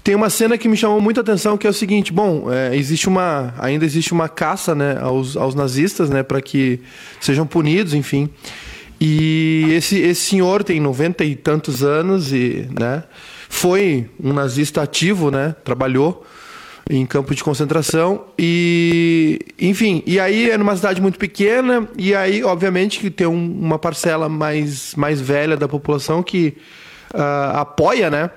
[0.08, 3.06] tem uma cena que me chamou muita atenção que é o seguinte: bom, é, existe
[3.06, 6.80] uma, ainda existe uma caça, né, aos, aos nazistas, né, para que
[7.20, 8.30] sejam punidos, enfim.
[8.98, 13.04] E esse, esse senhor tem noventa e tantos anos e, né,
[13.50, 16.24] foi um nazista ativo, né, trabalhou
[16.88, 22.42] em campo de concentração e enfim e aí é numa cidade muito pequena e aí
[22.42, 26.56] obviamente que tem um, uma parcela mais mais velha da população que
[27.12, 28.30] uh, apoia né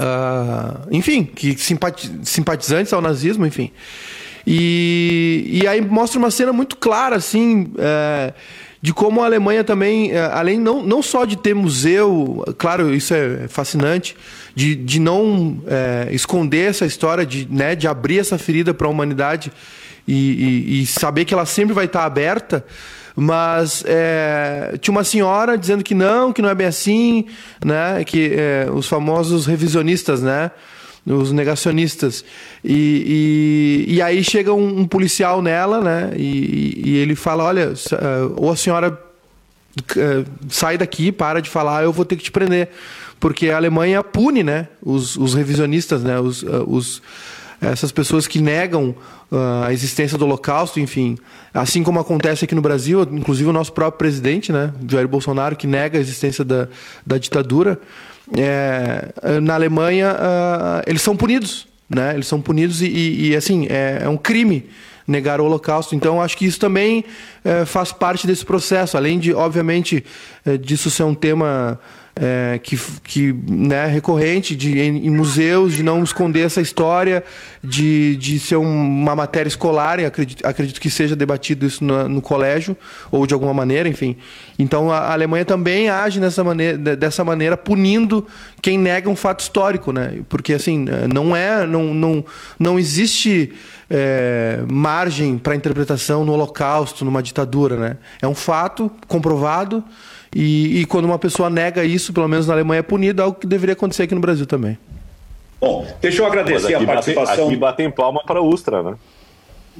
[0.00, 3.70] uh, enfim que simpati simpatizantes ao nazismo enfim
[4.46, 8.32] e, e aí mostra uma cena muito clara assim uh,
[8.82, 13.12] de como a Alemanha também, eh, além não, não só de ter museu, claro, isso
[13.12, 14.16] é fascinante,
[14.54, 18.90] de, de não é, esconder essa história, de, né, de abrir essa ferida para a
[18.90, 19.52] humanidade
[20.08, 22.64] e, e, e, saber que ela sempre vai estar aberta.
[23.22, 27.26] Mas é, tinha uma senhora dizendo que não, que não é bem assim,
[27.62, 28.02] né?
[28.02, 30.50] Que é, os famosos revisionistas, né?
[31.04, 32.24] os negacionistas.
[32.64, 36.12] E, e, e aí chega um, um, policial nela, né?
[36.16, 37.74] E, e ele fala: Olha,
[38.36, 38.98] ou a senhora
[39.78, 42.70] uh, sai daqui, para de falar, eu vou ter que te prender.
[43.18, 44.66] Porque a Alemanha pune, né?
[44.82, 46.18] Os, os revisionistas, né?
[46.18, 47.02] Os, uh, os
[47.60, 48.94] essas pessoas que negam
[49.30, 51.18] uh, a existência do Holocausto, enfim,
[51.52, 55.66] assim como acontece aqui no Brasil, inclusive o nosso próprio presidente, né, Jair Bolsonaro, que
[55.66, 56.68] nega a existência da,
[57.06, 57.78] da ditadura,
[58.36, 62.14] é, na Alemanha uh, eles são punidos, né?
[62.14, 64.66] Eles são punidos e, e, e assim é, é, um crime
[65.06, 65.96] negar o Holocausto.
[65.96, 67.04] Então acho que isso também
[67.44, 70.04] é, faz parte desse processo, além de obviamente
[70.46, 71.80] é, disso ser um tema
[72.16, 77.24] é, que, que né, recorrente de, em, em, museus, de não esconder essa história,
[77.62, 82.20] de, de ser um, uma matéria escolar, acredito, acredito que seja debatido isso no, no,
[82.22, 82.76] colégio,
[83.10, 84.16] ou de alguma maneira, enfim.
[84.58, 88.26] Então a Alemanha também age nessa maneira, dessa maneira, punindo
[88.60, 90.20] quem nega um fato histórico, né?
[90.28, 92.24] Porque assim, não é, não, não,
[92.58, 93.52] não existe
[93.88, 97.96] é, margem para interpretação no Holocausto, numa ditadura, né?
[98.20, 99.82] É um fato comprovado
[100.34, 103.46] e, e, quando uma pessoa nega isso, pelo menos na Alemanha, é punido, algo que
[103.46, 104.78] deveria acontecer aqui no Brasil também.
[105.60, 107.36] Bom, deixa eu agradecer a participação.
[107.36, 108.94] Bate, aqui batem palma para a Ustra, né?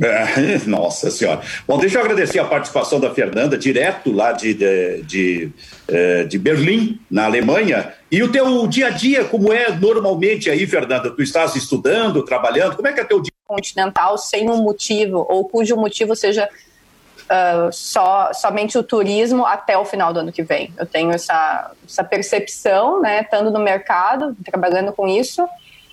[0.02, 1.40] É, nossa Senhora.
[1.66, 5.50] Bom, deixa eu agradecer a participação da Fernanda, direto lá de, de, de,
[5.88, 7.92] é, de, Berlim, na Alemanha.
[8.10, 11.10] E o teu dia a dia, como é normalmente aí, Fernanda?
[11.10, 12.76] Tu estás estudando, trabalhando?
[12.76, 13.32] Como é que é teu dia?
[13.46, 16.48] Continental sem um motivo, ou cujo motivo seja
[17.30, 20.72] uh, só, somente o turismo até o final do ano que vem.
[20.76, 25.48] Eu tenho essa, essa percepção, né, estando no mercado, trabalhando com isso,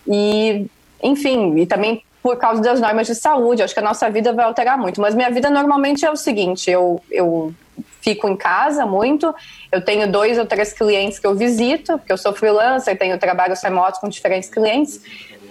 [0.08, 0.66] e,
[1.02, 4.44] enfim, e também por causa das normas de saúde, acho que a nossa vida vai
[4.44, 5.00] alterar muito.
[5.00, 7.54] Mas minha vida normalmente é o seguinte: eu, eu
[8.02, 9.34] fico em casa muito,
[9.72, 13.62] eu tenho dois ou três clientes que eu visito, porque eu sou freelancer, tenho trabalhos
[13.62, 15.02] remotos com diferentes clientes.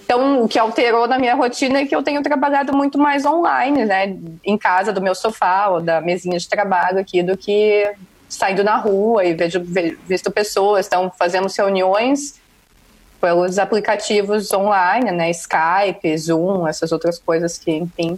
[0.06, 3.84] Então, o que alterou na minha rotina é que eu tenho trabalhado muito mais online,
[3.84, 4.16] né?
[4.44, 7.92] Em casa, do meu sofá ou da mesinha de trabalho aqui, do que
[8.28, 9.60] saindo na rua e vejo,
[10.06, 10.86] visto pessoas.
[10.86, 12.40] Então, fazemos reuniões
[13.20, 15.28] pelos aplicativos online, né?
[15.30, 18.16] Skype, Zoom, essas outras coisas que, enfim.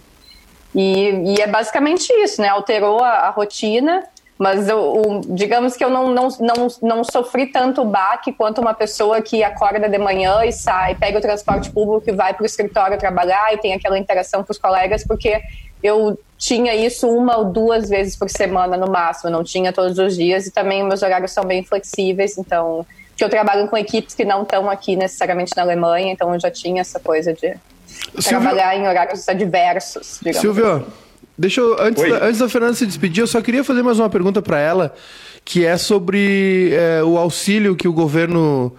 [0.75, 2.49] E, e é basicamente isso, né?
[2.49, 4.03] Alterou a, a rotina
[4.39, 8.73] mas eu, o, digamos que eu não, não, não, não sofri tanto baque quanto uma
[8.73, 12.45] pessoa que acorda de manhã e sai, pega o transporte público e vai para o
[12.45, 15.41] escritório trabalhar e tem aquela interação com os colegas, porque
[15.83, 20.15] eu tinha isso uma ou duas vezes por semana no máximo, não tinha todos os
[20.15, 22.85] dias e também meus horários são bem flexíveis, então
[23.17, 26.49] que eu trabalho com equipes que não estão aqui necessariamente na Alemanha, então eu já
[26.49, 27.57] tinha essa coisa de
[28.17, 28.29] Silvio...
[28.29, 30.21] trabalhar em horários adversos.
[30.31, 30.85] Silvio, assim.
[31.39, 34.09] Deixa eu, antes, da, antes da Fernanda se despedir, eu só queria fazer mais uma
[34.09, 34.93] pergunta para ela,
[35.45, 38.75] que é sobre é, o auxílio que o governo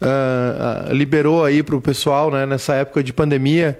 [0.00, 3.78] uh, liberou aí para o pessoal né, nessa época de pandemia,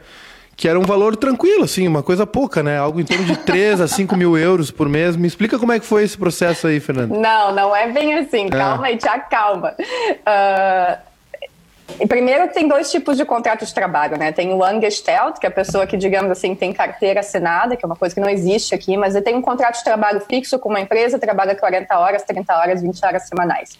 [0.54, 2.76] que era um valor tranquilo, assim, uma coisa pouca, né?
[2.76, 5.16] Algo em torno de 3 a 5 mil euros por mês.
[5.16, 7.16] Me explica como é que foi esse processo aí, Fernanda.
[7.18, 8.44] Não, não é bem assim.
[8.46, 8.50] É.
[8.50, 9.74] Calma aí, te acalma.
[9.78, 11.07] Uh, e
[12.06, 14.30] primeiro tem dois tipos de contrato de trabalho, né?
[14.30, 17.86] Tem o Angestellt, que é a pessoa que, digamos assim, tem carteira assinada, que é
[17.86, 20.68] uma coisa que não existe aqui, mas ele tem um contrato de trabalho fixo com
[20.68, 23.78] uma empresa, trabalha 40 horas, 30 horas, 20 horas semanais.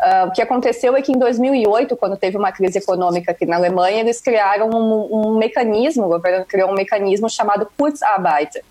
[0.00, 3.56] Uh, o que aconteceu é que em 2008, quando teve uma crise econômica aqui na
[3.56, 8.62] Alemanha, eles criaram um, um mecanismo, o governo criou um mecanismo chamado Kurzarbeit,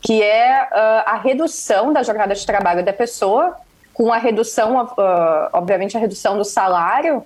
[0.00, 3.56] que é uh, a redução da jornada de trabalho da pessoa,
[3.92, 7.22] com a redução, uh, obviamente, a redução do salário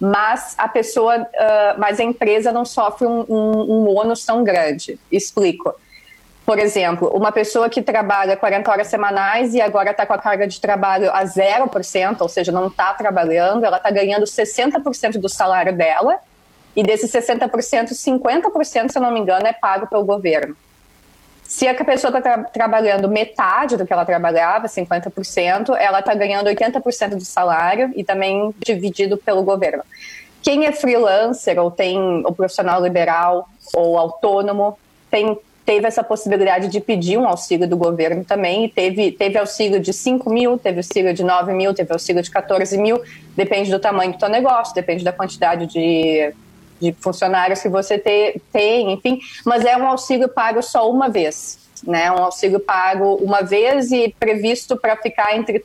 [0.00, 4.98] mas a pessoa, uh, mas a empresa não sofre um, um, um ônus tão grande.
[5.10, 5.74] Explico.
[6.44, 10.46] Por exemplo, uma pessoa que trabalha 40 horas semanais e agora está com a carga
[10.46, 15.74] de trabalho a 0%, ou seja, não está trabalhando, ela está ganhando 60% do salário
[15.74, 16.18] dela,
[16.76, 20.56] e desses 60%, 50%, se eu não me engano, é pago pelo governo.
[21.46, 26.48] Se a pessoa está tra trabalhando metade do que ela trabalhava, 50%, ela está ganhando
[26.48, 29.82] 80% do salário e também dividido pelo governo.
[30.42, 34.78] Quem é freelancer ou tem o profissional liberal ou autônomo
[35.10, 39.80] tem teve essa possibilidade de pedir um auxílio do governo também, e teve, teve auxílio
[39.80, 43.00] de 5 mil, teve auxílio de 9 mil, teve auxílio de 14 mil,
[43.34, 46.34] depende do tamanho do teu negócio, depende da quantidade de
[46.84, 51.62] de funcionários que você te, tem, enfim, mas é um auxílio pago só uma vez.
[51.86, 55.62] Né, um auxílio pago uma vez e previsto para ficar entre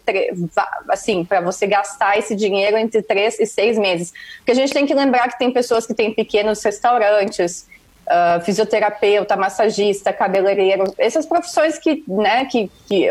[0.89, 4.11] assim, para você gastar esse dinheiro entre três e seis meses.
[4.39, 7.65] Porque a gente tem que lembrar que tem pessoas que têm pequenos restaurantes,
[8.09, 13.07] uh, fisioterapeuta, massagista, cabeleireiro, essas profissões que, né, que, que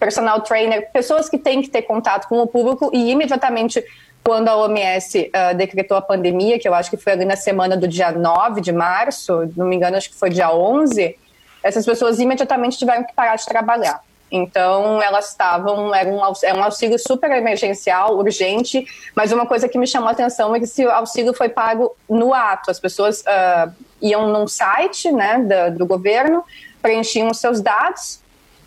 [0.00, 3.84] personal trainer, pessoas que têm que ter contato com o público e imediatamente
[4.24, 7.36] quando a OMS uh, ah, decretou a pandemia, que eu acho que foi ali na
[7.36, 11.16] semana do dia 9 de março, não me engano, acho que foi dia 11,
[11.62, 14.00] essas pessoas imediatamente tiveram que parar de trabalhar.
[14.30, 19.76] Então, elas estavam, era um, é um auxílio super emergencial, urgente, mas uma coisa que
[19.76, 22.70] me chamou a atenção é que esse auxílio foi pago no ato.
[22.70, 26.42] As pessoas uh, iam num site né, do, do governo,
[26.80, 28.21] preenchiam os seus dados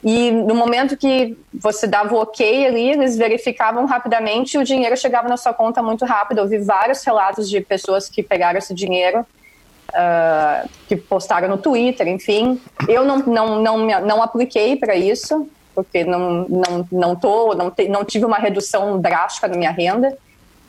[0.06, 4.96] e no momento que você dava o ok ali, eles verificavam rapidamente e o dinheiro
[4.96, 6.38] chegava na sua conta muito rápido.
[6.42, 9.26] Eu vi vários relatos de pessoas que pegaram esse dinheiro,
[9.90, 12.62] uh, que postaram no Twitter, enfim.
[12.88, 17.88] Eu não, não, não, não apliquei para isso, porque não, não, não, tô, não, te,
[17.88, 20.16] não tive uma redução drástica na minha renda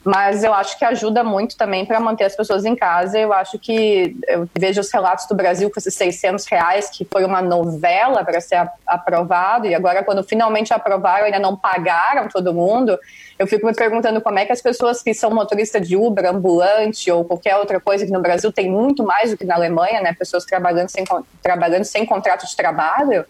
[0.07, 3.19] mas eu acho que ajuda muito também para manter as pessoas em casa.
[3.19, 7.25] Eu acho que eu vejo os relatos do Brasil com esses 600 reais, que foi
[7.25, 12.97] uma novela para ser aprovado, e agora, quando finalmente aprovaram, ainda não pagaram todo mundo.
[13.37, 17.11] Eu fico me perguntando como é que as pessoas que são motoristas de Uber, ambulante
[17.11, 20.15] ou qualquer outra coisa que no Brasil tem muito mais do que na Alemanha, né?
[20.15, 21.05] Pessoas trabalhando sem,
[21.43, 23.25] trabalhando sem contrato de trabalho.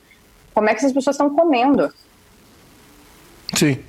[0.52, 1.90] Como é que essas pessoas estão comendo?
[3.54, 3.82] Sim.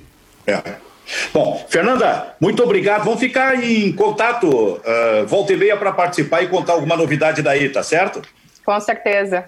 [0.46, 0.87] É.
[1.32, 3.04] Bom, Fernanda, muito obrigado.
[3.04, 7.68] Vamos ficar em contato, uh, volta e meia, para participar e contar alguma novidade daí,
[7.68, 8.22] tá certo?
[8.64, 9.46] Com certeza.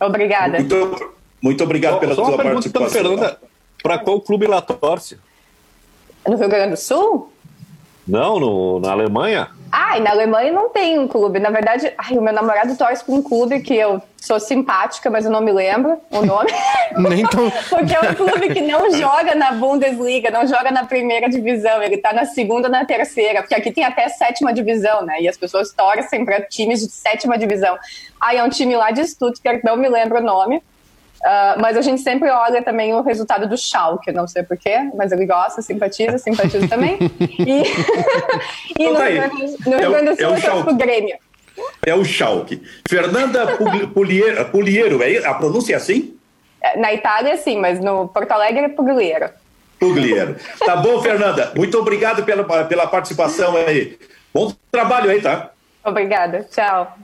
[0.00, 0.58] Obrigada.
[0.58, 2.88] Muito, muito obrigado Só, pela sua participação.
[2.90, 3.38] Fernanda,
[3.82, 5.18] para qual clube ela torce?
[6.26, 7.32] No Rio Grande do Sul?
[8.06, 9.50] Não, no, na Alemanha.
[9.70, 11.38] Ah, e na Alemanha não tem um clube.
[11.38, 15.26] Na verdade, ai, o meu namorado torce para um clube que eu sou simpática, mas
[15.26, 16.50] eu não me lembro o nome.
[16.96, 17.50] Nem tão...
[17.68, 21.96] Porque é um clube que não joga na Bundesliga, não joga na primeira divisão, ele
[21.96, 25.20] está na segunda ou na terceira, porque aqui tem até sétima divisão, né?
[25.20, 27.76] E as pessoas torcem para times de sétima divisão.
[28.20, 30.62] Aí é um time lá de Stuttgart, não me lembro o nome.
[31.18, 35.10] Uh, mas a gente sempre olha também o resultado do Schalke, não sei porquê, mas
[35.10, 36.96] ele gosta, simpatiza, simpatiza também.
[37.20, 37.62] E,
[38.78, 41.16] e no, Rio Grande, no Rio Grande do Sul é, é o Grêmio.
[41.84, 42.62] É o Schalke.
[42.88, 43.56] Fernanda
[43.92, 46.17] Puliero, Puliero, é, a pronúncia é assim?
[46.76, 49.30] Na Itália, sim, mas no Porto Alegre é Pugliero.
[49.78, 50.36] Pugliero.
[50.64, 51.52] Tá bom, Fernanda.
[51.54, 53.98] Muito obrigado pela, pela participação aí.
[54.34, 55.50] Bom trabalho aí, tá?
[55.84, 56.46] Obrigada.
[56.50, 56.96] Tchau.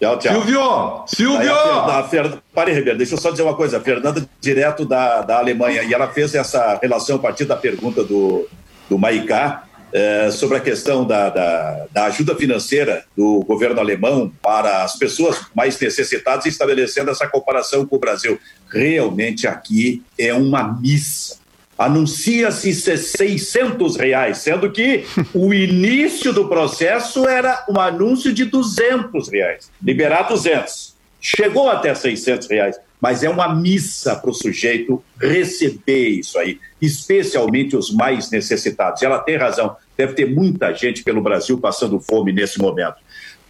[0.00, 0.32] Tchau, tchau.
[0.32, 1.04] Silvio!
[1.06, 1.52] Silvio!
[1.52, 2.08] A.
[2.54, 3.78] Pare, Ribeiro, deixa eu só dizer uma coisa.
[3.78, 8.04] A Fernanda, direto da, da Alemanha, e ela fez essa relação a partir da pergunta
[8.04, 8.48] do,
[8.88, 14.82] do Maicá é, sobre a questão da, da, da, ajuda financeira do governo alemão para
[14.82, 18.38] as pessoas mais necessitadas, estabelecendo essa comparação com o Brasil.
[18.70, 21.38] Realmente aqui é uma missa
[21.78, 29.70] anuncia-se 600 reais, sendo que o início do processo era um anúncio de 200 reais,
[29.80, 30.96] liberar 200.
[31.20, 37.76] Chegou até 600 reais, mas é uma missa para o sujeito receber isso aí, especialmente
[37.76, 39.02] os mais necessitados.
[39.02, 42.96] E ela tem razão, deve ter muita gente pelo Brasil passando fome nesse momento.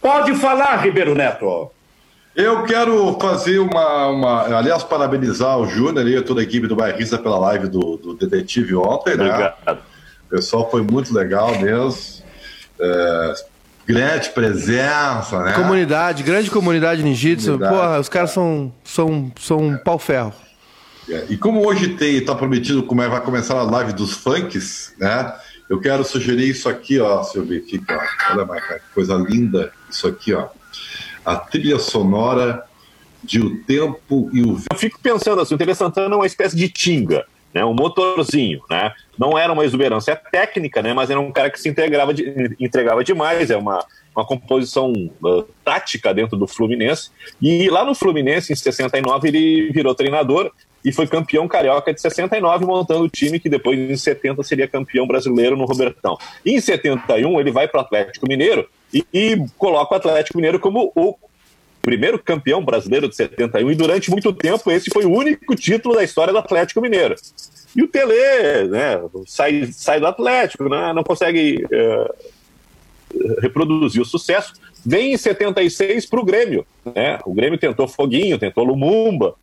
[0.01, 1.71] Pode falar, Ribeiro Neto.
[2.35, 7.17] Eu quero fazer uma, uma, Aliás, parabenizar o Júnior e toda a equipe do Bairrista
[7.17, 9.25] pela live do, do Detetive ontem, né?
[9.25, 9.79] Obrigado.
[10.27, 12.23] O pessoal foi muito legal mesmo.
[12.79, 13.33] É,
[13.93, 15.53] grande presença, né?
[15.53, 17.57] Comunidade, grande comunidade ninjitsu.
[17.57, 20.33] Porra, os caras são, são, são um pau-ferro.
[21.09, 24.93] É, e como hoje tem, está prometido como é, vai começar a live dos funks,
[24.99, 25.33] né?
[25.67, 28.33] Eu quero sugerir isso aqui, ó, Silvio, fica, ó.
[28.33, 30.49] Olha, mais que coisa linda isso aqui, ó
[31.25, 32.65] a trilha sonora
[33.23, 36.55] de O Tempo e o Eu fico pensando assim, o Tele Santana é uma espécie
[36.55, 38.91] de tinga, né, um motorzinho, né?
[39.17, 43.03] Não era uma exuberância técnica, né, mas era um cara que se integrava de, entregava
[43.03, 43.83] demais, é uma,
[44.15, 47.11] uma composição uh, tática dentro do Fluminense.
[47.41, 50.51] E lá no Fluminense, em 69, ele virou treinador
[50.83, 55.05] e foi campeão carioca de 69, montando o time que depois, em 70, seria campeão
[55.05, 56.17] brasileiro no Robertão.
[56.45, 60.59] E em 71, ele vai para o Atlético Mineiro e, e coloca o Atlético Mineiro
[60.59, 61.15] como o
[61.81, 66.03] primeiro campeão brasileiro de 71 e durante muito tempo esse foi o único título da
[66.03, 67.15] história do Atlético Mineiro.
[67.75, 72.11] E o Tele né, sai, sai do Atlético, né, não consegue é,
[73.41, 74.53] reproduzir o sucesso.
[74.85, 76.65] Vem em 76 para o Grêmio.
[76.95, 77.19] Né?
[77.25, 79.35] O Grêmio tentou Foguinho, tentou Lumumba.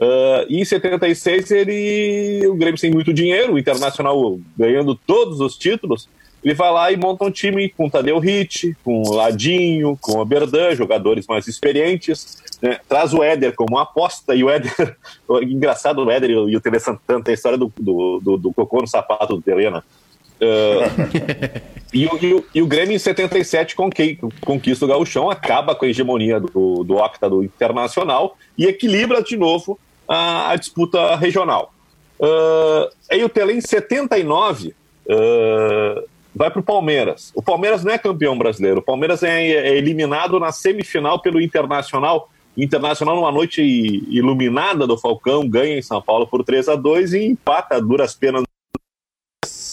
[0.00, 5.56] Uh, e em 76 ele, o Grêmio sem muito dinheiro, o Internacional ganhando todos os
[5.58, 6.08] títulos,
[6.42, 10.74] ele vai lá e monta um time com Tadeu Hit, com Ladinho, com o Berdan,
[10.74, 12.42] jogadores mais experientes.
[12.62, 12.78] Né?
[12.88, 14.96] Traz o Éder como aposta, e o Éder,
[15.42, 18.80] engraçado o Éder e o Tele Santana, tem a história do, do, do, do cocô
[18.80, 19.84] no sapato do Telena.
[20.40, 21.60] Uh,
[21.92, 25.88] e, o, e, o, e, o, Grêmio em 77 conquista o Gauchão, acaba com a
[25.88, 29.76] hegemonia do, do Octa do Internacional e equilibra de novo
[30.06, 31.74] a, a disputa regional.
[32.20, 34.68] Uh, aí o Tele em 79
[35.08, 37.32] uh, vai para o Palmeiras.
[37.34, 38.80] O Palmeiras não é campeão brasileiro.
[38.80, 42.30] O Palmeiras é, é eliminado na semifinal pelo Internacional.
[42.56, 47.24] Internacional, numa noite iluminada do Falcão, ganha em São Paulo por 3 a 2 e
[47.24, 48.42] empata duras penas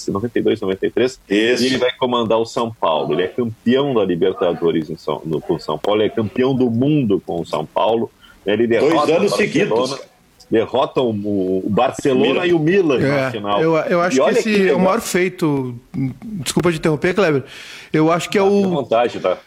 [0.07, 1.19] 92, 93.
[1.27, 1.63] Isso.
[1.63, 3.13] E ele vai comandar o São Paulo.
[3.13, 6.55] Ele é campeão da Libertadores em São, no, com o São Paulo, ele é campeão
[6.55, 8.11] do mundo com o São Paulo.
[8.45, 9.99] Ele Dois anos seguidos
[10.49, 12.47] derrotam o Barcelona Milan.
[12.47, 13.61] e o Milan é, na final.
[13.61, 15.75] Eu, eu acho que esse que é o maior feito.
[15.93, 17.43] Desculpa de interromper, Kleber.
[17.91, 18.69] Eu acho que é o.
[18.69, 19.37] vontade, tá?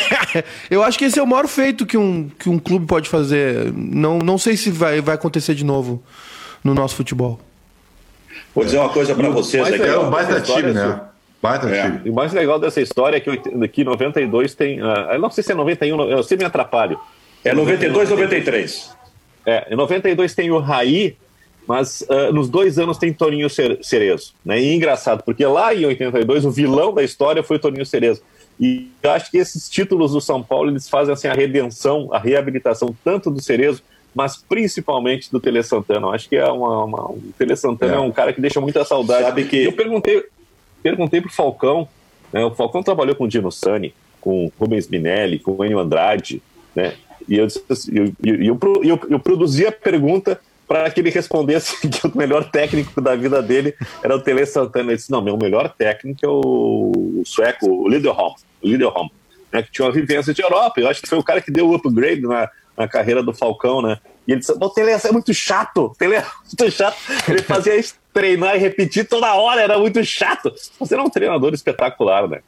[0.70, 3.72] eu acho que esse é o maior feito que um, que um clube pode fazer.
[3.74, 6.02] Não, não sei se vai, vai acontecer de novo
[6.62, 7.40] no nosso futebol.
[8.54, 9.66] Vou dizer uma coisa para vocês.
[9.66, 9.82] aqui.
[9.82, 11.00] é um baita time, né?
[11.42, 11.82] Baita é.
[11.82, 12.00] time.
[12.04, 13.36] E o mais legal dessa história é que,
[13.68, 14.82] que 92 tem.
[14.82, 16.98] Uh, eu não sei se é 91, eu sempre me atrapalho.
[17.44, 18.97] É 92, 93.
[19.48, 21.16] É, em 92 tem o Raí,
[21.66, 24.34] mas uh, nos dois anos tem Toninho Cerezo.
[24.44, 24.60] Né?
[24.60, 28.22] E é engraçado, porque lá em 82 o vilão da história foi o Toninho Cerezo.
[28.60, 32.18] E eu acho que esses títulos do São Paulo eles fazem assim, a redenção, a
[32.18, 33.82] reabilitação tanto do Cerezo,
[34.14, 36.08] mas principalmente do Tele Santana.
[36.08, 37.96] Eu acho que é uma, uma o Tele Santana é.
[37.96, 38.00] é.
[38.00, 39.22] um cara que deixa muita saudade.
[39.22, 39.64] Sabe que...
[39.64, 40.24] Eu perguntei,
[40.82, 41.88] perguntei pro Falcão,
[42.30, 42.44] né?
[42.44, 46.42] o Falcão trabalhou com o Dino Sani, com Rubens Minelli, com o Enio Andrade,
[46.74, 46.92] né?
[47.26, 47.46] E eu,
[47.92, 53.00] eu, eu, eu, eu produzi a pergunta para que ele respondesse que o melhor técnico
[53.00, 54.90] da vida dele era o Tele Santana.
[54.90, 59.08] Ele disse: Não, meu melhor técnico é o, sueco, o Liderholm, Liderholm
[59.52, 60.80] né, que tinha uma vivência de Europa.
[60.80, 63.80] Eu acho que foi o cara que deu o upgrade na, na carreira do Falcão,
[63.80, 63.98] né?
[64.26, 66.96] E ele disse: O Tele é muito chato, o Tele é muito chato.
[67.26, 70.52] Ele fazia isso, treinar e repetir toda hora, era muito chato.
[70.78, 72.40] Você era um treinador espetacular, né?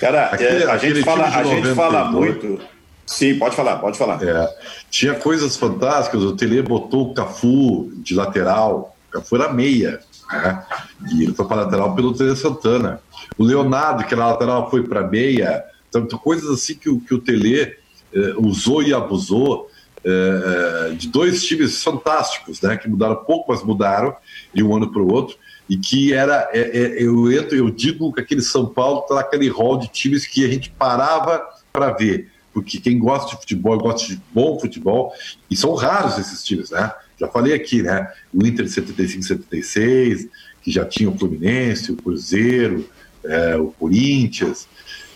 [0.00, 2.58] Cara, aquele, a, gente fala, a gente fala muito
[3.06, 4.20] Sim, pode falar, pode falar.
[4.22, 4.56] É,
[4.90, 10.00] tinha coisas fantásticas, o Tele botou o Cafu de lateral, o Cafu era meia,
[10.30, 10.66] né?
[11.12, 13.00] e ele foi para lateral pelo Tele Santana.
[13.38, 15.64] O Leonardo, que era lateral, foi para meia.
[15.88, 17.76] Então, coisas assim que, que o Tele
[18.12, 19.70] eh, usou e abusou
[20.04, 22.76] eh, de dois times fantásticos, né?
[22.76, 24.16] Que mudaram pouco, mas mudaram
[24.52, 25.36] de um ano para o outro.
[25.68, 29.48] E que era, é, é, eu entro, eu digo que aquele São Paulo está naquele
[29.48, 31.42] rol de times que a gente parava
[31.72, 35.12] para ver porque quem gosta de futebol gosta de bom futebol,
[35.50, 36.90] e são raros esses times, né?
[37.20, 38.10] Já falei aqui, né?
[38.32, 40.26] O Inter de 75 76,
[40.62, 42.88] que já tinha o Fluminense, o Cruzeiro,
[43.22, 44.66] é, o Corinthians,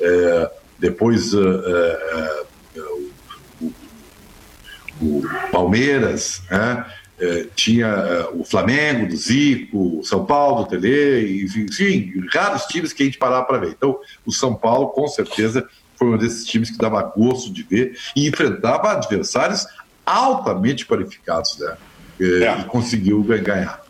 [0.02, 3.72] é, depois uh, uh, uh,
[5.00, 6.84] o, o, Palmeiras, né?
[7.18, 13.02] É, tinha o Flamengo, do Zico, o São Paulo, do Tele, enfim, raros times que
[13.02, 13.70] a gente parava para ver.
[13.70, 15.68] Então, o São Paulo, com certeza,
[16.00, 19.66] foi um desses times que dava gosto de ver e enfrentava adversários
[20.06, 21.76] altamente qualificados, né?
[22.18, 22.60] E, é.
[22.60, 23.82] e conseguiu ganhar.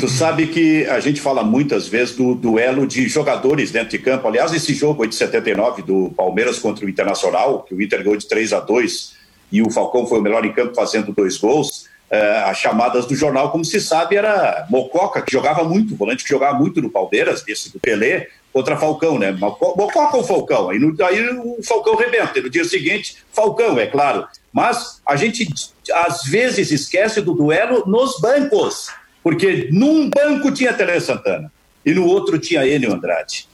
[0.00, 4.26] Tu sabe que a gente fala muitas vezes do duelo de jogadores dentro de campo.
[4.26, 8.26] Aliás, esse jogo de 79 do Palmeiras contra o Internacional, que o Inter ganhou de
[8.26, 9.14] 3 a 2
[9.52, 11.86] e o Falcão foi o melhor em campo fazendo dois gols.
[12.10, 16.30] Uh, as chamadas do jornal, como se sabe, era Mococa, que jogava muito, volante que
[16.30, 19.32] jogava muito no Palmeiras, esse do Pelé, contra Falcão, né?
[19.32, 20.70] Mococa ou Falcão?
[20.70, 22.38] Aí, no, aí o Falcão rebenta.
[22.38, 24.28] E no dia seguinte, Falcão, é claro.
[24.52, 25.52] Mas a gente
[25.92, 28.90] às vezes esquece do duelo nos bancos,
[29.24, 31.52] porque num banco tinha Tele Santana
[31.84, 33.48] e no outro tinha ele, Andrade.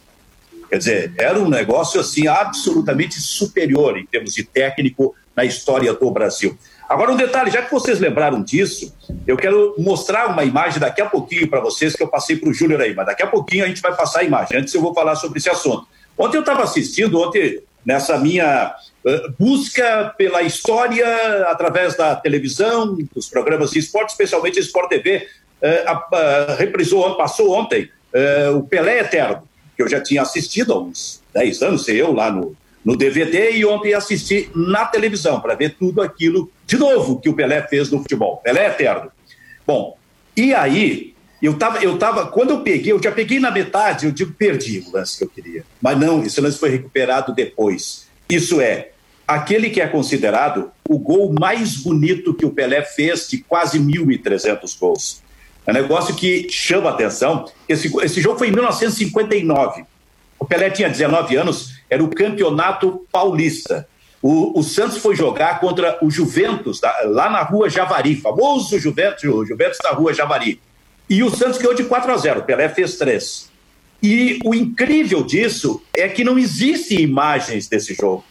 [0.68, 6.10] Quer dizer, era um negócio assim absolutamente superior em termos de técnico na história do
[6.10, 6.56] Brasil.
[6.90, 8.92] Agora, um detalhe, já que vocês lembraram disso,
[9.24, 12.52] eu quero mostrar uma imagem daqui a pouquinho para vocês que eu passei para o
[12.52, 14.58] Júnior aí, mas daqui a pouquinho a gente vai passar a imagem.
[14.58, 15.86] Antes eu vou falar sobre esse assunto.
[16.18, 18.74] Ontem eu estava assistindo, ontem, nessa minha
[19.04, 21.06] uh, busca pela história
[21.46, 25.28] através da televisão, dos programas de esporte, especialmente Sport TV,
[25.62, 27.88] uh, uh, reprisou, passou ontem
[28.56, 32.32] o Pelé Eterno, que eu já tinha assistido há uns 10 anos, sei eu, lá
[32.32, 37.28] no, no DVD e ontem assisti na televisão para ver tudo aquilo de novo que
[37.28, 38.38] o Pelé fez no futebol.
[38.38, 39.10] Pelé é eterno.
[39.66, 39.96] Bom,
[40.36, 44.12] e aí eu tava, eu tava, quando eu peguei, eu já peguei na metade, eu
[44.12, 45.64] digo, perdi o lance que eu queria.
[45.80, 48.08] Mas não, esse lance foi recuperado depois.
[48.28, 48.90] Isso é,
[49.26, 54.78] aquele que é considerado o gol mais bonito que o Pelé fez de quase 1.300
[54.78, 55.22] gols.
[55.66, 57.46] É um negócio que chama atenção.
[57.68, 59.84] Esse, esse jogo foi em 1959.
[60.38, 63.86] O Pelé tinha 19 anos, era o campeonato paulista.
[64.22, 69.44] O, o Santos foi jogar contra o Juventus, lá na rua Javari, famoso Juventus, o
[69.44, 70.60] Juventus da rua Javari.
[71.08, 73.50] E o Santos ganhou de 4 a 0, o Pelé fez 3.
[74.02, 78.24] E o incrível disso é que não existem imagens desse jogo.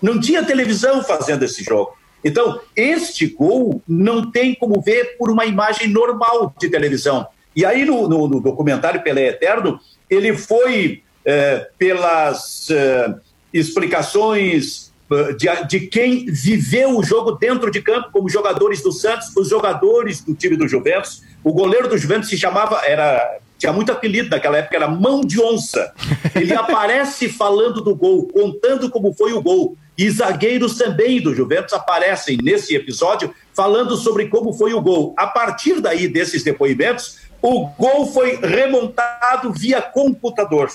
[0.00, 1.96] Não tinha televisão fazendo esse jogo.
[2.24, 7.26] Então, este gol não tem como ver por uma imagem normal de televisão.
[7.54, 13.14] E aí, no, no, no documentário Pelé Eterno, ele foi é, pelas é,
[13.52, 19.34] explicações é, de, de, quem viveu o jogo dentro de campo, como jogadores do Santos,
[19.36, 21.22] os jogadores do time do Juventus.
[21.44, 25.40] O goleiro do Juventus se chamava, era tinha muito apelido naquela época, era Mão de
[25.40, 25.92] Onça.
[26.34, 29.76] Ele aparece falando do gol, contando como foi o gol.
[29.96, 35.14] E zagueiros também do Juventus aparecem nesse episódio falando sobre como foi o gol.
[35.16, 40.68] A partir daí, desses depoimentos, o gol foi remontado via computador,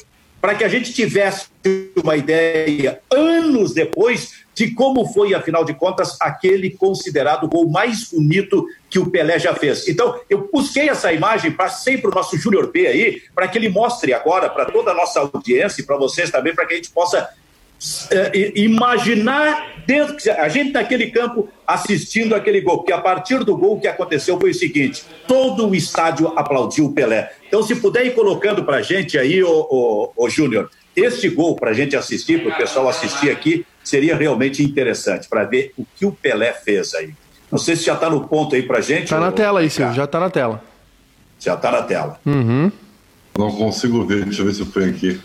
[0.47, 1.47] para que a gente tivesse
[2.01, 8.65] uma ideia, anos depois, de como foi, afinal de contas, aquele considerado gol mais bonito
[8.89, 9.89] que o Pelé já fez.
[9.89, 13.67] Então, eu busquei essa imagem, passei para o nosso Júnior P aí, para que ele
[13.67, 16.91] mostre agora para toda a nossa audiência e para vocês também, para que a gente
[16.91, 17.29] possa
[18.11, 23.80] é, imaginar dentro a gente naquele campo assistindo aquele gol, porque a partir do gol
[23.80, 27.32] que aconteceu foi o seguinte: todo o estádio aplaudiu o Pelé.
[27.47, 31.55] Então, se puder ir colocando para a gente aí, o, o, o Júnior, este gol
[31.55, 35.86] para a gente assistir, para o pessoal assistir aqui, seria realmente interessante para ver o
[35.95, 37.13] que o Pelé fez aí.
[37.51, 39.03] Não sei se já está no ponto aí para a gente.
[39.03, 40.61] Está na tela aí, Silvio, já está na tela.
[41.39, 42.19] Já está na tela.
[42.25, 42.71] Uhum.
[43.38, 45.21] Não consigo ver, deixa eu ver se eu põe aqui.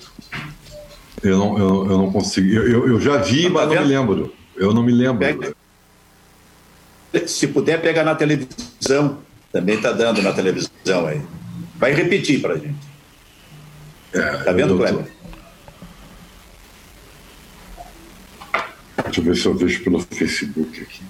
[1.23, 2.49] Eu não, eu, eu não consigo.
[2.49, 4.35] Eu, eu, eu já vi, mas não me lembro.
[4.57, 5.19] Eu não me lembro.
[5.19, 5.55] Pega.
[7.27, 9.19] Se puder pegar na televisão,
[9.53, 11.21] também está dando na televisão aí.
[11.77, 12.93] Vai repetir para gente.
[14.13, 15.07] É, tá vendo, Kleber?
[19.05, 21.03] Deixa eu ver se eu vejo pelo Facebook aqui.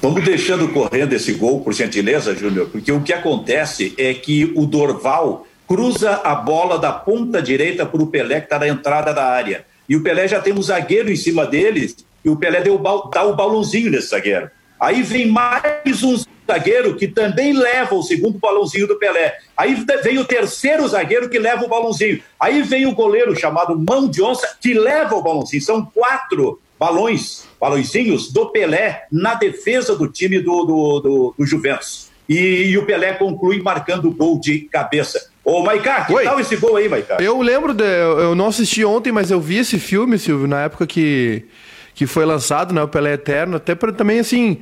[0.00, 4.64] Vamos deixando correndo esse gol, por gentileza, Júnior, porque o que acontece é que o
[4.64, 9.26] Dorval cruza a bola da ponta direita para o Pelé, que está na entrada da
[9.26, 9.66] área.
[9.88, 11.92] E o Pelé já tem um zagueiro em cima dele,
[12.24, 12.78] e o Pelé deu,
[13.12, 14.48] dá o balãozinho nesse zagueiro.
[14.78, 16.16] Aí vem mais um
[16.48, 19.36] zagueiro que também leva o segundo balãozinho do Pelé.
[19.56, 22.22] Aí vem o terceiro zagueiro que leva o balãozinho.
[22.38, 25.60] Aí vem o goleiro chamado Mão de Onça que leva o balãozinho.
[25.60, 32.08] São quatro balões, balãozinhos do Pelé na defesa do time do, do, do, do Juventus.
[32.28, 35.30] E, e, o Pelé conclui marcando o gol de cabeça.
[35.42, 36.24] Ô, Maicá, que Oi.
[36.24, 37.16] tal esse gol aí, Maicá?
[37.20, 40.86] Eu lembro, de, eu não assisti ontem, mas eu vi esse filme, Silvio, na época
[40.86, 41.46] que,
[41.94, 44.58] que foi lançado, né, o Pelé Eterno, até para também, assim,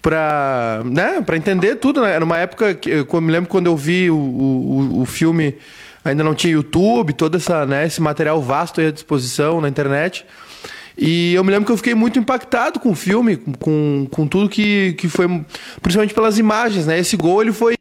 [0.00, 2.00] para né, entender tudo.
[2.00, 2.14] Né?
[2.14, 5.58] Era uma época que eu me lembro quando eu vi o, o, o filme,
[6.02, 10.24] ainda não tinha YouTube, todo essa, né, esse material vasto à disposição na internet.
[11.02, 14.50] E eu me lembro que eu fiquei muito impactado com o filme, com, com tudo
[14.50, 15.26] que, que foi,
[15.80, 16.98] principalmente pelas imagens, né?
[16.98, 17.74] Esse gol ele foi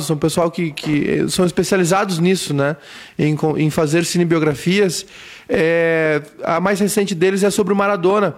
[0.00, 2.76] são pessoal que, que são especializados nisso, né?
[3.18, 5.06] Em, em fazer cinebiografias.
[5.48, 8.34] É, a mais recente deles é sobre o Maradona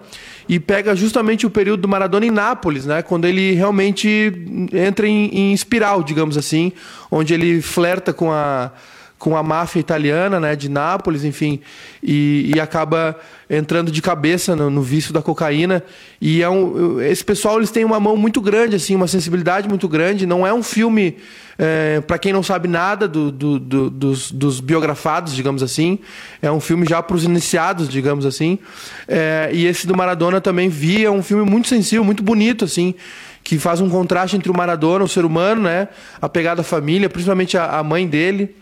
[0.47, 3.01] e pega justamente o período do Maradona em Nápoles, né?
[3.01, 4.31] Quando ele realmente
[4.71, 6.71] entra em, em espiral, digamos assim,
[7.11, 8.71] onde ele flerta com a
[9.19, 11.59] com a máfia italiana, né, de Nápoles, enfim,
[12.01, 15.83] e, e acaba entrando de cabeça no, no, vício da cocaína.
[16.21, 19.89] E é um, esse pessoal eles têm uma mão muito grande, assim, uma sensibilidade muito
[19.89, 20.25] grande.
[20.25, 21.17] Não é um filme
[21.57, 25.99] é, para quem não sabe nada do, do, do, dos, dos, biografados, digamos assim.
[26.41, 28.57] É um filme já para os iniciados, digamos assim.
[29.05, 32.95] É, e esse do Maradona também vi, é um filme muito sensível, muito bonito, assim
[33.41, 35.87] que faz um contraste entre o Maradona, o ser humano, né?
[36.21, 38.53] A pegada à família, principalmente a, a mãe dele,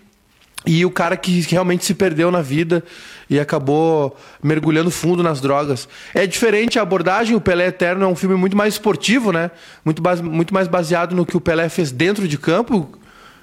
[0.66, 2.84] e o cara que realmente se perdeu na vida
[3.30, 5.88] e acabou mergulhando fundo nas drogas.
[6.14, 9.51] É diferente a abordagem, o Pelé Eterno é um filme muito mais esportivo, né?
[9.84, 12.89] Muito, base, muito mais baseado no que o Pelé fez dentro de campo,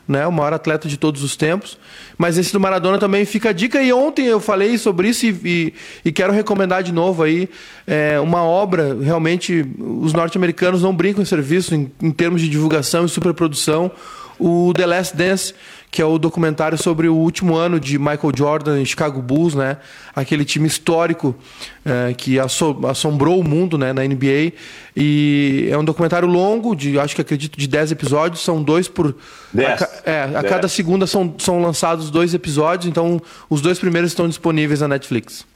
[0.06, 0.26] né?
[0.26, 1.78] O maior atleta de todos os tempos.
[2.18, 3.82] Mas esse do Maradona também fica a dica.
[3.82, 7.48] E ontem eu falei sobre isso e, e, e quero recomendar de novo aí
[7.86, 8.96] é, uma obra.
[9.00, 13.90] Realmente, os norte-americanos não brincam em serviço em, em termos de divulgação e superprodução.
[14.38, 15.54] O The Last Dance
[15.94, 19.76] que é o documentário sobre o último ano de Michael Jordan em Chicago Bulls, né?
[20.12, 21.36] Aquele time histórico
[21.84, 24.54] é, que assombrou o mundo né, na NBA.
[24.96, 29.14] E é um documentário longo, de acho que acredito de 10 episódios, são dois por.
[29.52, 29.82] Dez.
[29.82, 30.48] A, é, a Dez.
[30.48, 35.46] cada segunda são, são lançados dois episódios, então os dois primeiros estão disponíveis na Netflix.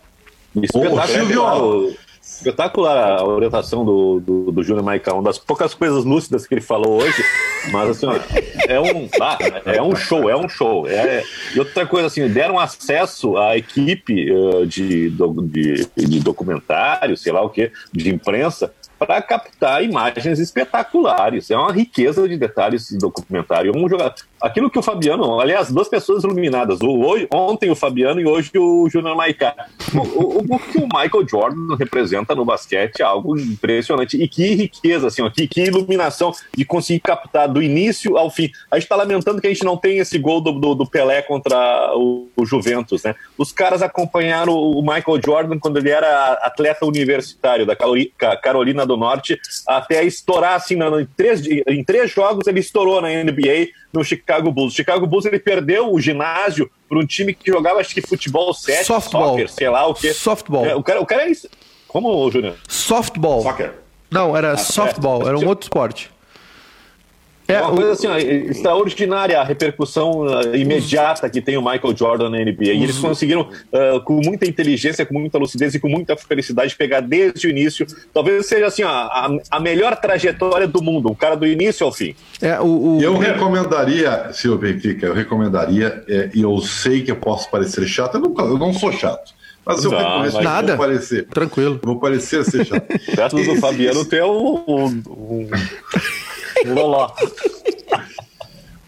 [0.55, 1.97] Espetáculo.
[2.39, 6.61] Espetacular a orientação do, do, do Júnior Maicon, uma das poucas coisas lúcidas que ele
[6.61, 7.21] falou hoje,
[7.73, 8.07] mas assim,
[8.69, 10.87] é um, ah, é um show, é um show.
[10.87, 17.33] É, e outra coisa, assim, deram acesso à equipe uh, de, de, de documentário, sei
[17.33, 21.51] lá o que, de imprensa, para captar imagens espetaculares.
[21.51, 23.73] É uma riqueza de detalhes esse documentário.
[23.77, 28.27] Um jogador, aquilo que o Fabiano, aliás, duas pessoas iluminadas, o, ontem o Fabiano e
[28.27, 29.55] hoje o Júnior Maiká.
[29.95, 34.17] O, o, o, que o Michael Jordan representa no basquete é algo impressionante.
[34.17, 38.51] E que riqueza, assim, ó, que, que iluminação de conseguir captar do início ao fim.
[38.71, 41.23] A gente está lamentando que a gente não tem esse gol do, do, do Pelé
[41.23, 43.15] contra o, o, Juventus, né?
[43.37, 49.39] Os caras acompanharam o Michael Jordan quando ele era atleta universitário da Carolina do Norte
[49.67, 54.73] até estourar, assim, em três, em três jogos ele estourou na NBA no Chicago Bulls.
[54.73, 58.53] O Chicago Bulls ele perdeu o ginásio para um time que jogava, acho que futebol
[58.53, 59.31] 7, softball.
[59.31, 60.13] soccer, sei lá o que.
[60.13, 60.65] Softball.
[60.65, 61.49] É, o, cara, o cara é isso.
[61.87, 62.57] Como, Júnior?
[62.69, 63.43] Softball.
[63.43, 63.75] Soccer.
[64.11, 65.29] Não, era ah, softball, é.
[65.29, 66.11] era um outro esporte.
[67.49, 72.29] É uma coisa assim, ó, extraordinária a repercussão uh, imediata que tem o Michael Jordan
[72.29, 72.65] na NBA.
[72.75, 77.01] E eles conseguiram, uh, com muita inteligência, com muita lucidez e com muita felicidade, pegar
[77.01, 77.87] desde o início.
[78.13, 81.93] Talvez seja assim, ó, a, a melhor trajetória do mundo, o cara do início ao
[81.93, 82.15] fim.
[82.43, 83.03] É, o, o...
[83.03, 88.17] Eu recomendaria, Silvio Benfica, eu recomendaria, é, e eu sei que eu posso parecer chato,
[88.17, 89.33] eu não, eu não sou chato.
[89.65, 90.77] Mas eu não, mas nada.
[90.77, 91.27] vou parecer.
[91.27, 91.81] Tranquilo.
[91.83, 92.87] Vou parecer ser chato.
[93.15, 95.03] Perto do Fabiano tem um
[96.67, 97.13] Loló.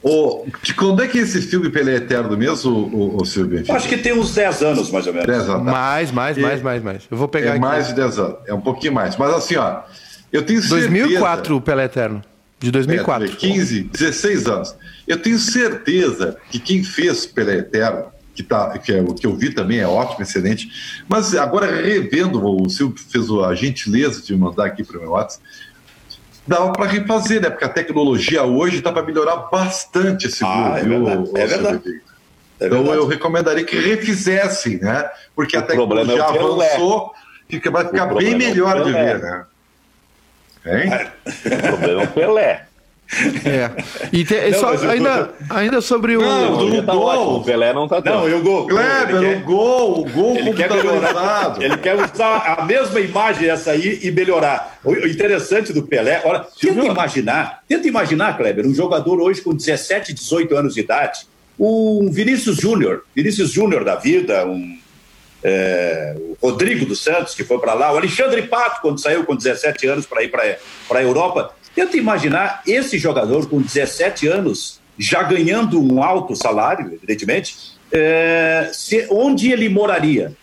[0.03, 3.63] O, de quando é que esse filme Pelé Eterno mesmo, o, o Silvio?
[3.69, 5.27] Acho que tem uns 10 anos, mais ou menos.
[5.27, 5.67] 10 anos.
[5.67, 5.73] Tá.
[5.73, 7.03] Mais, mais, e mais, mais, mais.
[7.11, 7.61] Eu vou pegar é aqui.
[7.61, 8.37] mais de 10 anos.
[8.47, 9.17] É um pouquinho mais.
[9.17, 9.83] Mas assim, ó,
[10.33, 10.89] eu tenho certeza...
[10.89, 12.23] 2004 o Pelé Eterno.
[12.59, 13.27] De 2004.
[13.27, 14.75] É, 15, 16 anos.
[15.07, 19.51] Eu tenho certeza que quem fez Pelé Eterno, que, tá, que, é, que eu vi
[19.51, 20.71] também é ótimo, excelente,
[21.09, 25.43] mas agora revendo, o Silvio fez a gentileza de mandar aqui para o meu WhatsApp,
[26.47, 27.51] dava para refazer, né?
[27.51, 31.31] Porque a tecnologia hoje está para melhorar bastante esse ah, é verdade.
[31.35, 32.03] é verdade.
[32.61, 35.09] É então eu recomendaria que refizessem, né?
[35.35, 37.13] Porque o a tecnologia é avançou,
[37.49, 39.45] fica, vai ficar bem é melhor de ver, né?
[40.67, 40.91] Hein?
[41.41, 42.67] O problema é o Pelé.
[43.45, 43.71] É.
[44.13, 46.21] E te, não, só, ainda, ainda sobre o.
[46.21, 47.37] Não, do tá gol.
[47.39, 48.21] O Pelé não tá tão.
[48.21, 48.69] Não, e o gol.
[48.69, 51.57] Kleber, o gol, o gol ele quer melhorar.
[51.61, 54.79] Ele quer usar a mesma imagem essa aí e melhorar.
[54.85, 60.15] O interessante do Pelé, olha, tenta imaginar, tenta imaginar, Kleber, um jogador hoje com 17,
[60.15, 61.27] 18 anos de idade,
[61.59, 64.79] um Vinícius Júnior, Vinícius Júnior da vida, um
[65.43, 69.35] é, o Rodrigo dos Santos, que foi para lá, o Alexandre Pato, quando saiu com
[69.35, 71.55] 17 anos para ir para a Europa.
[71.81, 77.57] Tenta imaginar esse jogador com 17 anos, já ganhando um alto salário, evidentemente,
[77.91, 80.37] é, se, onde ele moraria?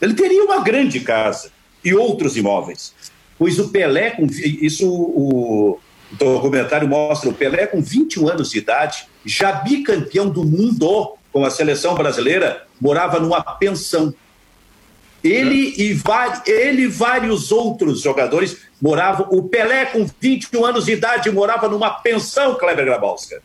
[0.00, 1.50] Ele teria uma grande casa
[1.84, 2.94] e outros imóveis.
[3.36, 5.80] Pois o Pelé, com, isso o
[6.12, 11.50] documentário mostra, o Pelé com 21 anos de idade, já bicampeão do mundo com a
[11.50, 14.14] seleção brasileira, morava numa pensão.
[15.24, 15.82] Ele é.
[15.82, 19.28] e ele vários outros jogadores moravam.
[19.30, 23.42] O Pelé, com 21 anos de idade, morava numa pensão, Kleber Grabowska.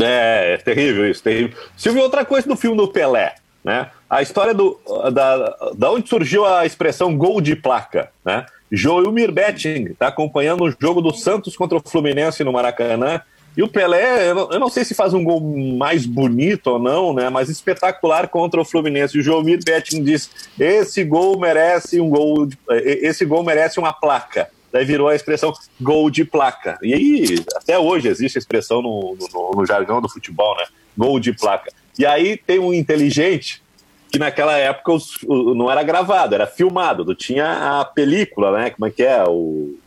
[0.00, 1.56] É, é terrível isso, terrível.
[1.76, 3.90] Silvio, outra coisa do filme do Pelé, né?
[4.10, 4.80] A história do,
[5.12, 8.46] da, da onde surgiu a expressão gol de placa, né?
[8.70, 13.20] Joelmir Betting está acompanhando o jogo do Santos contra o Fluminense no Maracanã
[13.56, 16.78] e o Pelé, eu não, eu não, sei se faz um gol mais bonito ou
[16.78, 17.30] não, né?
[17.30, 19.18] Mas espetacular contra o Fluminense.
[19.18, 20.28] O Joelmir Betting diz:
[20.58, 24.50] esse gol merece um gol, de, esse gol merece uma placa.
[24.72, 26.76] Daí virou a expressão gol de placa.
[26.82, 30.64] E aí, até hoje existe a expressão no, no, no jargão do futebol, né?
[30.98, 31.70] Gol de placa.
[31.96, 33.62] E aí tem um inteligente
[34.10, 37.14] que naquela época os, o, não era gravado, era filmado.
[37.14, 38.70] Tinha a película, né?
[38.70, 39.22] Como é que é?
[39.24, 39.78] O...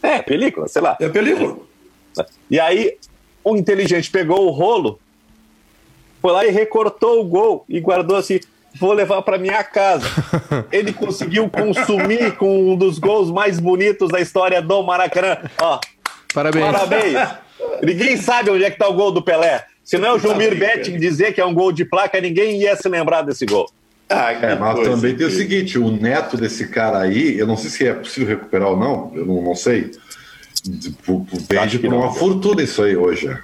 [0.00, 0.96] É, película, sei lá.
[1.00, 1.71] É película.
[2.50, 2.96] E aí
[3.44, 5.00] o inteligente pegou o rolo,
[6.20, 8.40] foi lá e recortou o gol e guardou assim.
[8.78, 10.06] Vou levar para minha casa.
[10.72, 15.38] Ele conseguiu consumir com um dos gols mais bonitos da história do Maracanã.
[15.60, 15.78] Ó,
[16.32, 16.64] parabéns.
[16.64, 17.28] Parabéns.
[17.82, 19.66] Ninguém sabe onde é que tá o gol do Pelé.
[19.84, 22.76] Se não é o Jumir Betting dizer que é um gol de placa, ninguém ia
[22.76, 23.68] se lembrar desse gol.
[24.08, 27.70] Ah, é, mas também tem o seguinte: o neto desse cara aí, eu não sei
[27.70, 29.90] se é possível recuperar ou não, eu não, não sei.
[30.64, 33.36] Vende por uma fortuna isso aí hoje.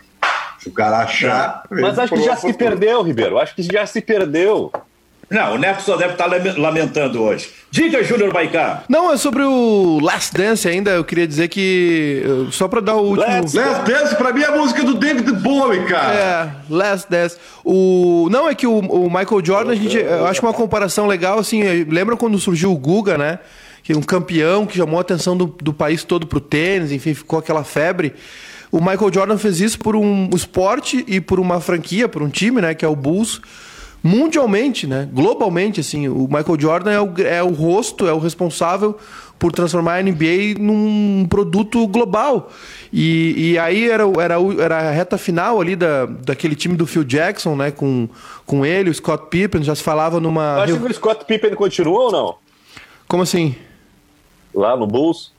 [0.60, 1.62] Se o cara achar.
[1.70, 3.38] Mas acho que já se perdeu, Ribeiro.
[3.38, 4.72] Acho que já se perdeu.
[5.30, 7.50] Não, o Neto só deve estar lamentando hoje.
[7.70, 8.84] Diga, Júnior Baicá.
[8.88, 10.92] Não, é sobre o Last Dance ainda.
[10.92, 12.22] Eu queria dizer que.
[12.50, 13.26] Só pra dar o último.
[13.26, 16.14] Last, Last Dance, pra mim, é a música do David Bowie, cara.
[16.14, 17.36] É, Last Dance.
[17.62, 18.28] O...
[18.30, 19.98] Não, é que o, o Michael Jordan, a gente.
[19.98, 21.62] Eu acho uma comparação legal, assim.
[21.84, 23.38] Lembra quando surgiu o Guga, né?
[23.88, 27.14] Que um campeão que chamou a atenção do, do país todo para o tênis, enfim,
[27.14, 28.12] ficou aquela febre.
[28.70, 32.60] O Michael Jordan fez isso por um esporte e por uma franquia, por um time,
[32.60, 33.40] né, que é o Bulls,
[34.02, 35.08] mundialmente, né?
[35.10, 38.94] Globalmente, assim, o Michael Jordan é o, é o rosto, é o responsável
[39.38, 42.50] por transformar a NBA num produto global.
[42.92, 47.04] E, e aí era, era, era a reta final ali da, daquele time do Phil
[47.04, 47.70] Jackson, né?
[47.70, 48.06] Com,
[48.44, 50.62] com ele, o Scott Pippen, já se falava numa.
[50.66, 52.34] Que o Scott Pippen continua ou não?
[53.08, 53.56] Como assim?
[54.58, 55.30] Lá no Bulls?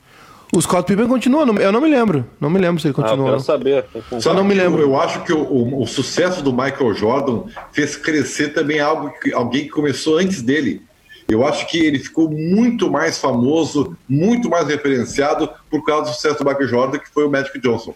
[0.52, 2.26] O Scott Pippen continua, eu não me lembro.
[2.40, 3.16] Não me lembro se ele continua.
[3.16, 3.84] Ah, eu quero saber.
[4.18, 4.82] Só não me lembro.
[4.82, 9.32] Eu, acho que o, o, o, sucesso do Michael Jordan fez crescer também algo que,
[9.32, 10.82] alguém que começou antes dele.
[11.28, 16.42] Eu acho que ele ficou muito mais famoso, muito mais referenciado por causa do sucesso
[16.42, 17.94] do Michael Jordan, que foi o Magic Johnson.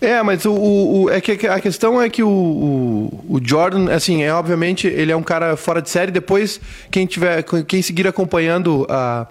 [0.00, 4.22] É, mas o, o, é que a questão é que o, o, o, Jordan, assim,
[4.22, 6.12] é obviamente ele é um cara fora de série.
[6.12, 9.26] Depois quem tiver, quem seguir acompanhando a,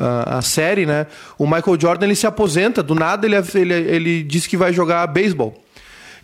[0.00, 1.06] a, série, né?
[1.38, 3.26] O Michael Jordan ele se aposenta do nada.
[3.26, 5.54] Ele ele, ele diz que vai jogar beisebol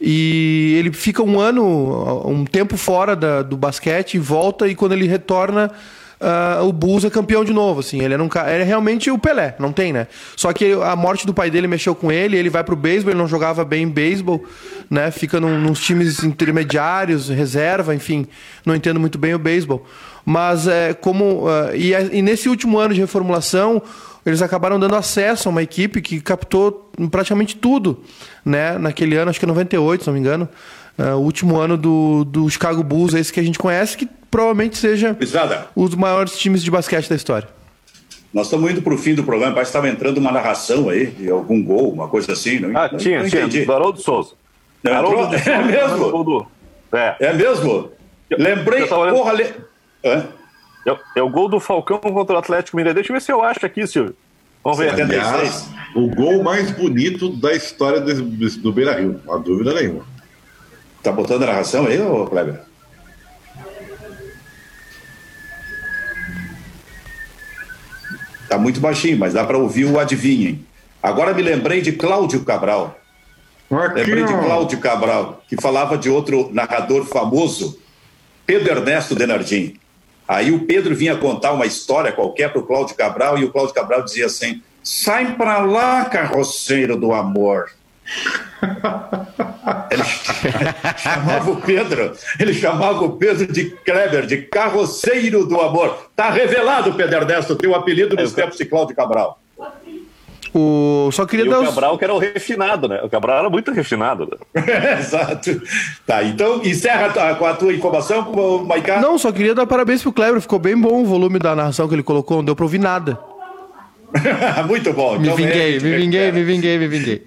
[0.01, 5.07] e ele fica um ano, um tempo fora da, do basquete volta e quando ele
[5.07, 5.73] retorna
[6.21, 8.03] uh, o Bulls é campeão de novo, assim.
[8.03, 10.07] Ele era, um, era realmente o Pelé, não tem, né?
[10.37, 13.19] Só que a morte do pai dele mexeu com ele, ele vai pro beisebol, ele
[13.19, 14.45] não jogava bem em beisebol,
[14.91, 15.11] né?
[15.11, 18.27] Fica num, nos times intermediários, reserva, enfim.
[18.65, 19.87] Não entendo muito bem o beisebol.
[20.27, 21.47] Mas é como...
[21.47, 23.81] Uh, e, e nesse último ano de reformulação,
[24.27, 28.03] eles acabaram dando acesso a uma equipe que captou praticamente tudo,
[28.45, 28.77] né?
[28.77, 30.49] Naquele ano, acho que 98, se não me engano.
[30.99, 34.77] Uh, o último ano do, do Chicago Bulls, esse que a gente conhece, que provavelmente
[34.79, 35.69] seja Pisada.
[35.77, 37.49] um dos maiores times de basquete da história.
[38.35, 41.07] Nós estamos indo para o fim do programa, parece que estava entrando uma narração aí,
[41.07, 42.59] de algum gol, uma coisa assim.
[42.59, 43.65] Não, ah, não, tinha, não tinha.
[43.65, 44.33] Do Haroldo Souza.
[44.83, 46.51] Não, Haroldo é, é mesmo?
[46.93, 47.17] É.
[47.21, 47.91] é mesmo?
[48.31, 48.87] Lembrei.
[48.87, 49.55] Porra, le...
[50.03, 50.23] é?
[50.87, 52.95] É, é, o gol do Falcão contra o Atlético Mineiro.
[52.95, 54.15] Deixa eu ver se eu acho aqui, Silvio.
[54.63, 55.01] Vamos ver.
[55.01, 60.05] Aliás, o gol mais bonito da história do, do Beira Rio, não há dúvida nenhuma.
[61.03, 62.61] Tá botando a narração aí, ô Kleber?
[68.49, 70.65] Tá muito baixinho, mas dá para ouvir o adivinhem.
[71.03, 72.99] Agora me lembrei de Cláudio Cabral.
[73.71, 77.79] Aqui, lembrei de Cláudio Cabral, que falava de outro narrador famoso,
[78.45, 79.75] Pedro Ernesto Denardim.
[80.29, 83.75] Aí o Pedro vinha contar uma história qualquer para o Cláudio Cabral e o Cláudio
[83.75, 87.71] Cabral dizia assim: sai para lá, carroceiro do amor.
[89.91, 90.05] Ele
[90.97, 96.09] chamava o Pedro, ele chamava o Pedro de Kleber, de carroceiro do amor.
[96.15, 99.41] Tá revelado, Pedro Ernesto, teu apelido nos é, tempos de Cláudio Cabral.
[100.59, 101.11] O...
[101.13, 103.03] Só queria e dar o Cabral que era o refinado, né?
[103.03, 104.27] O Cabral era muito refinado.
[104.55, 104.63] Né?
[104.99, 105.61] Exato.
[106.07, 108.99] Tá, então encerra com a tua informação, Maicá.
[108.99, 111.95] Não, só queria dar parabéns pro Kleber, ficou bem bom o volume da narração que
[111.95, 113.21] ele colocou, não deu pra ouvir nada.
[114.67, 115.19] muito bom.
[115.19, 117.27] Me então, vinguei, me vinguei, me vinguei, me vinguei.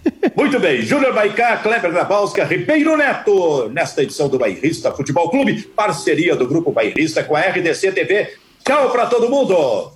[0.34, 6.34] Muito bem, Júnior Baicá, Kleber Grabowska, Ribeiro Neto, nesta edição do Bairrista Futebol Clube, parceria
[6.34, 8.32] do Grupo Bairrista com a RDC TV.
[8.64, 9.92] Tchau para todo mundo!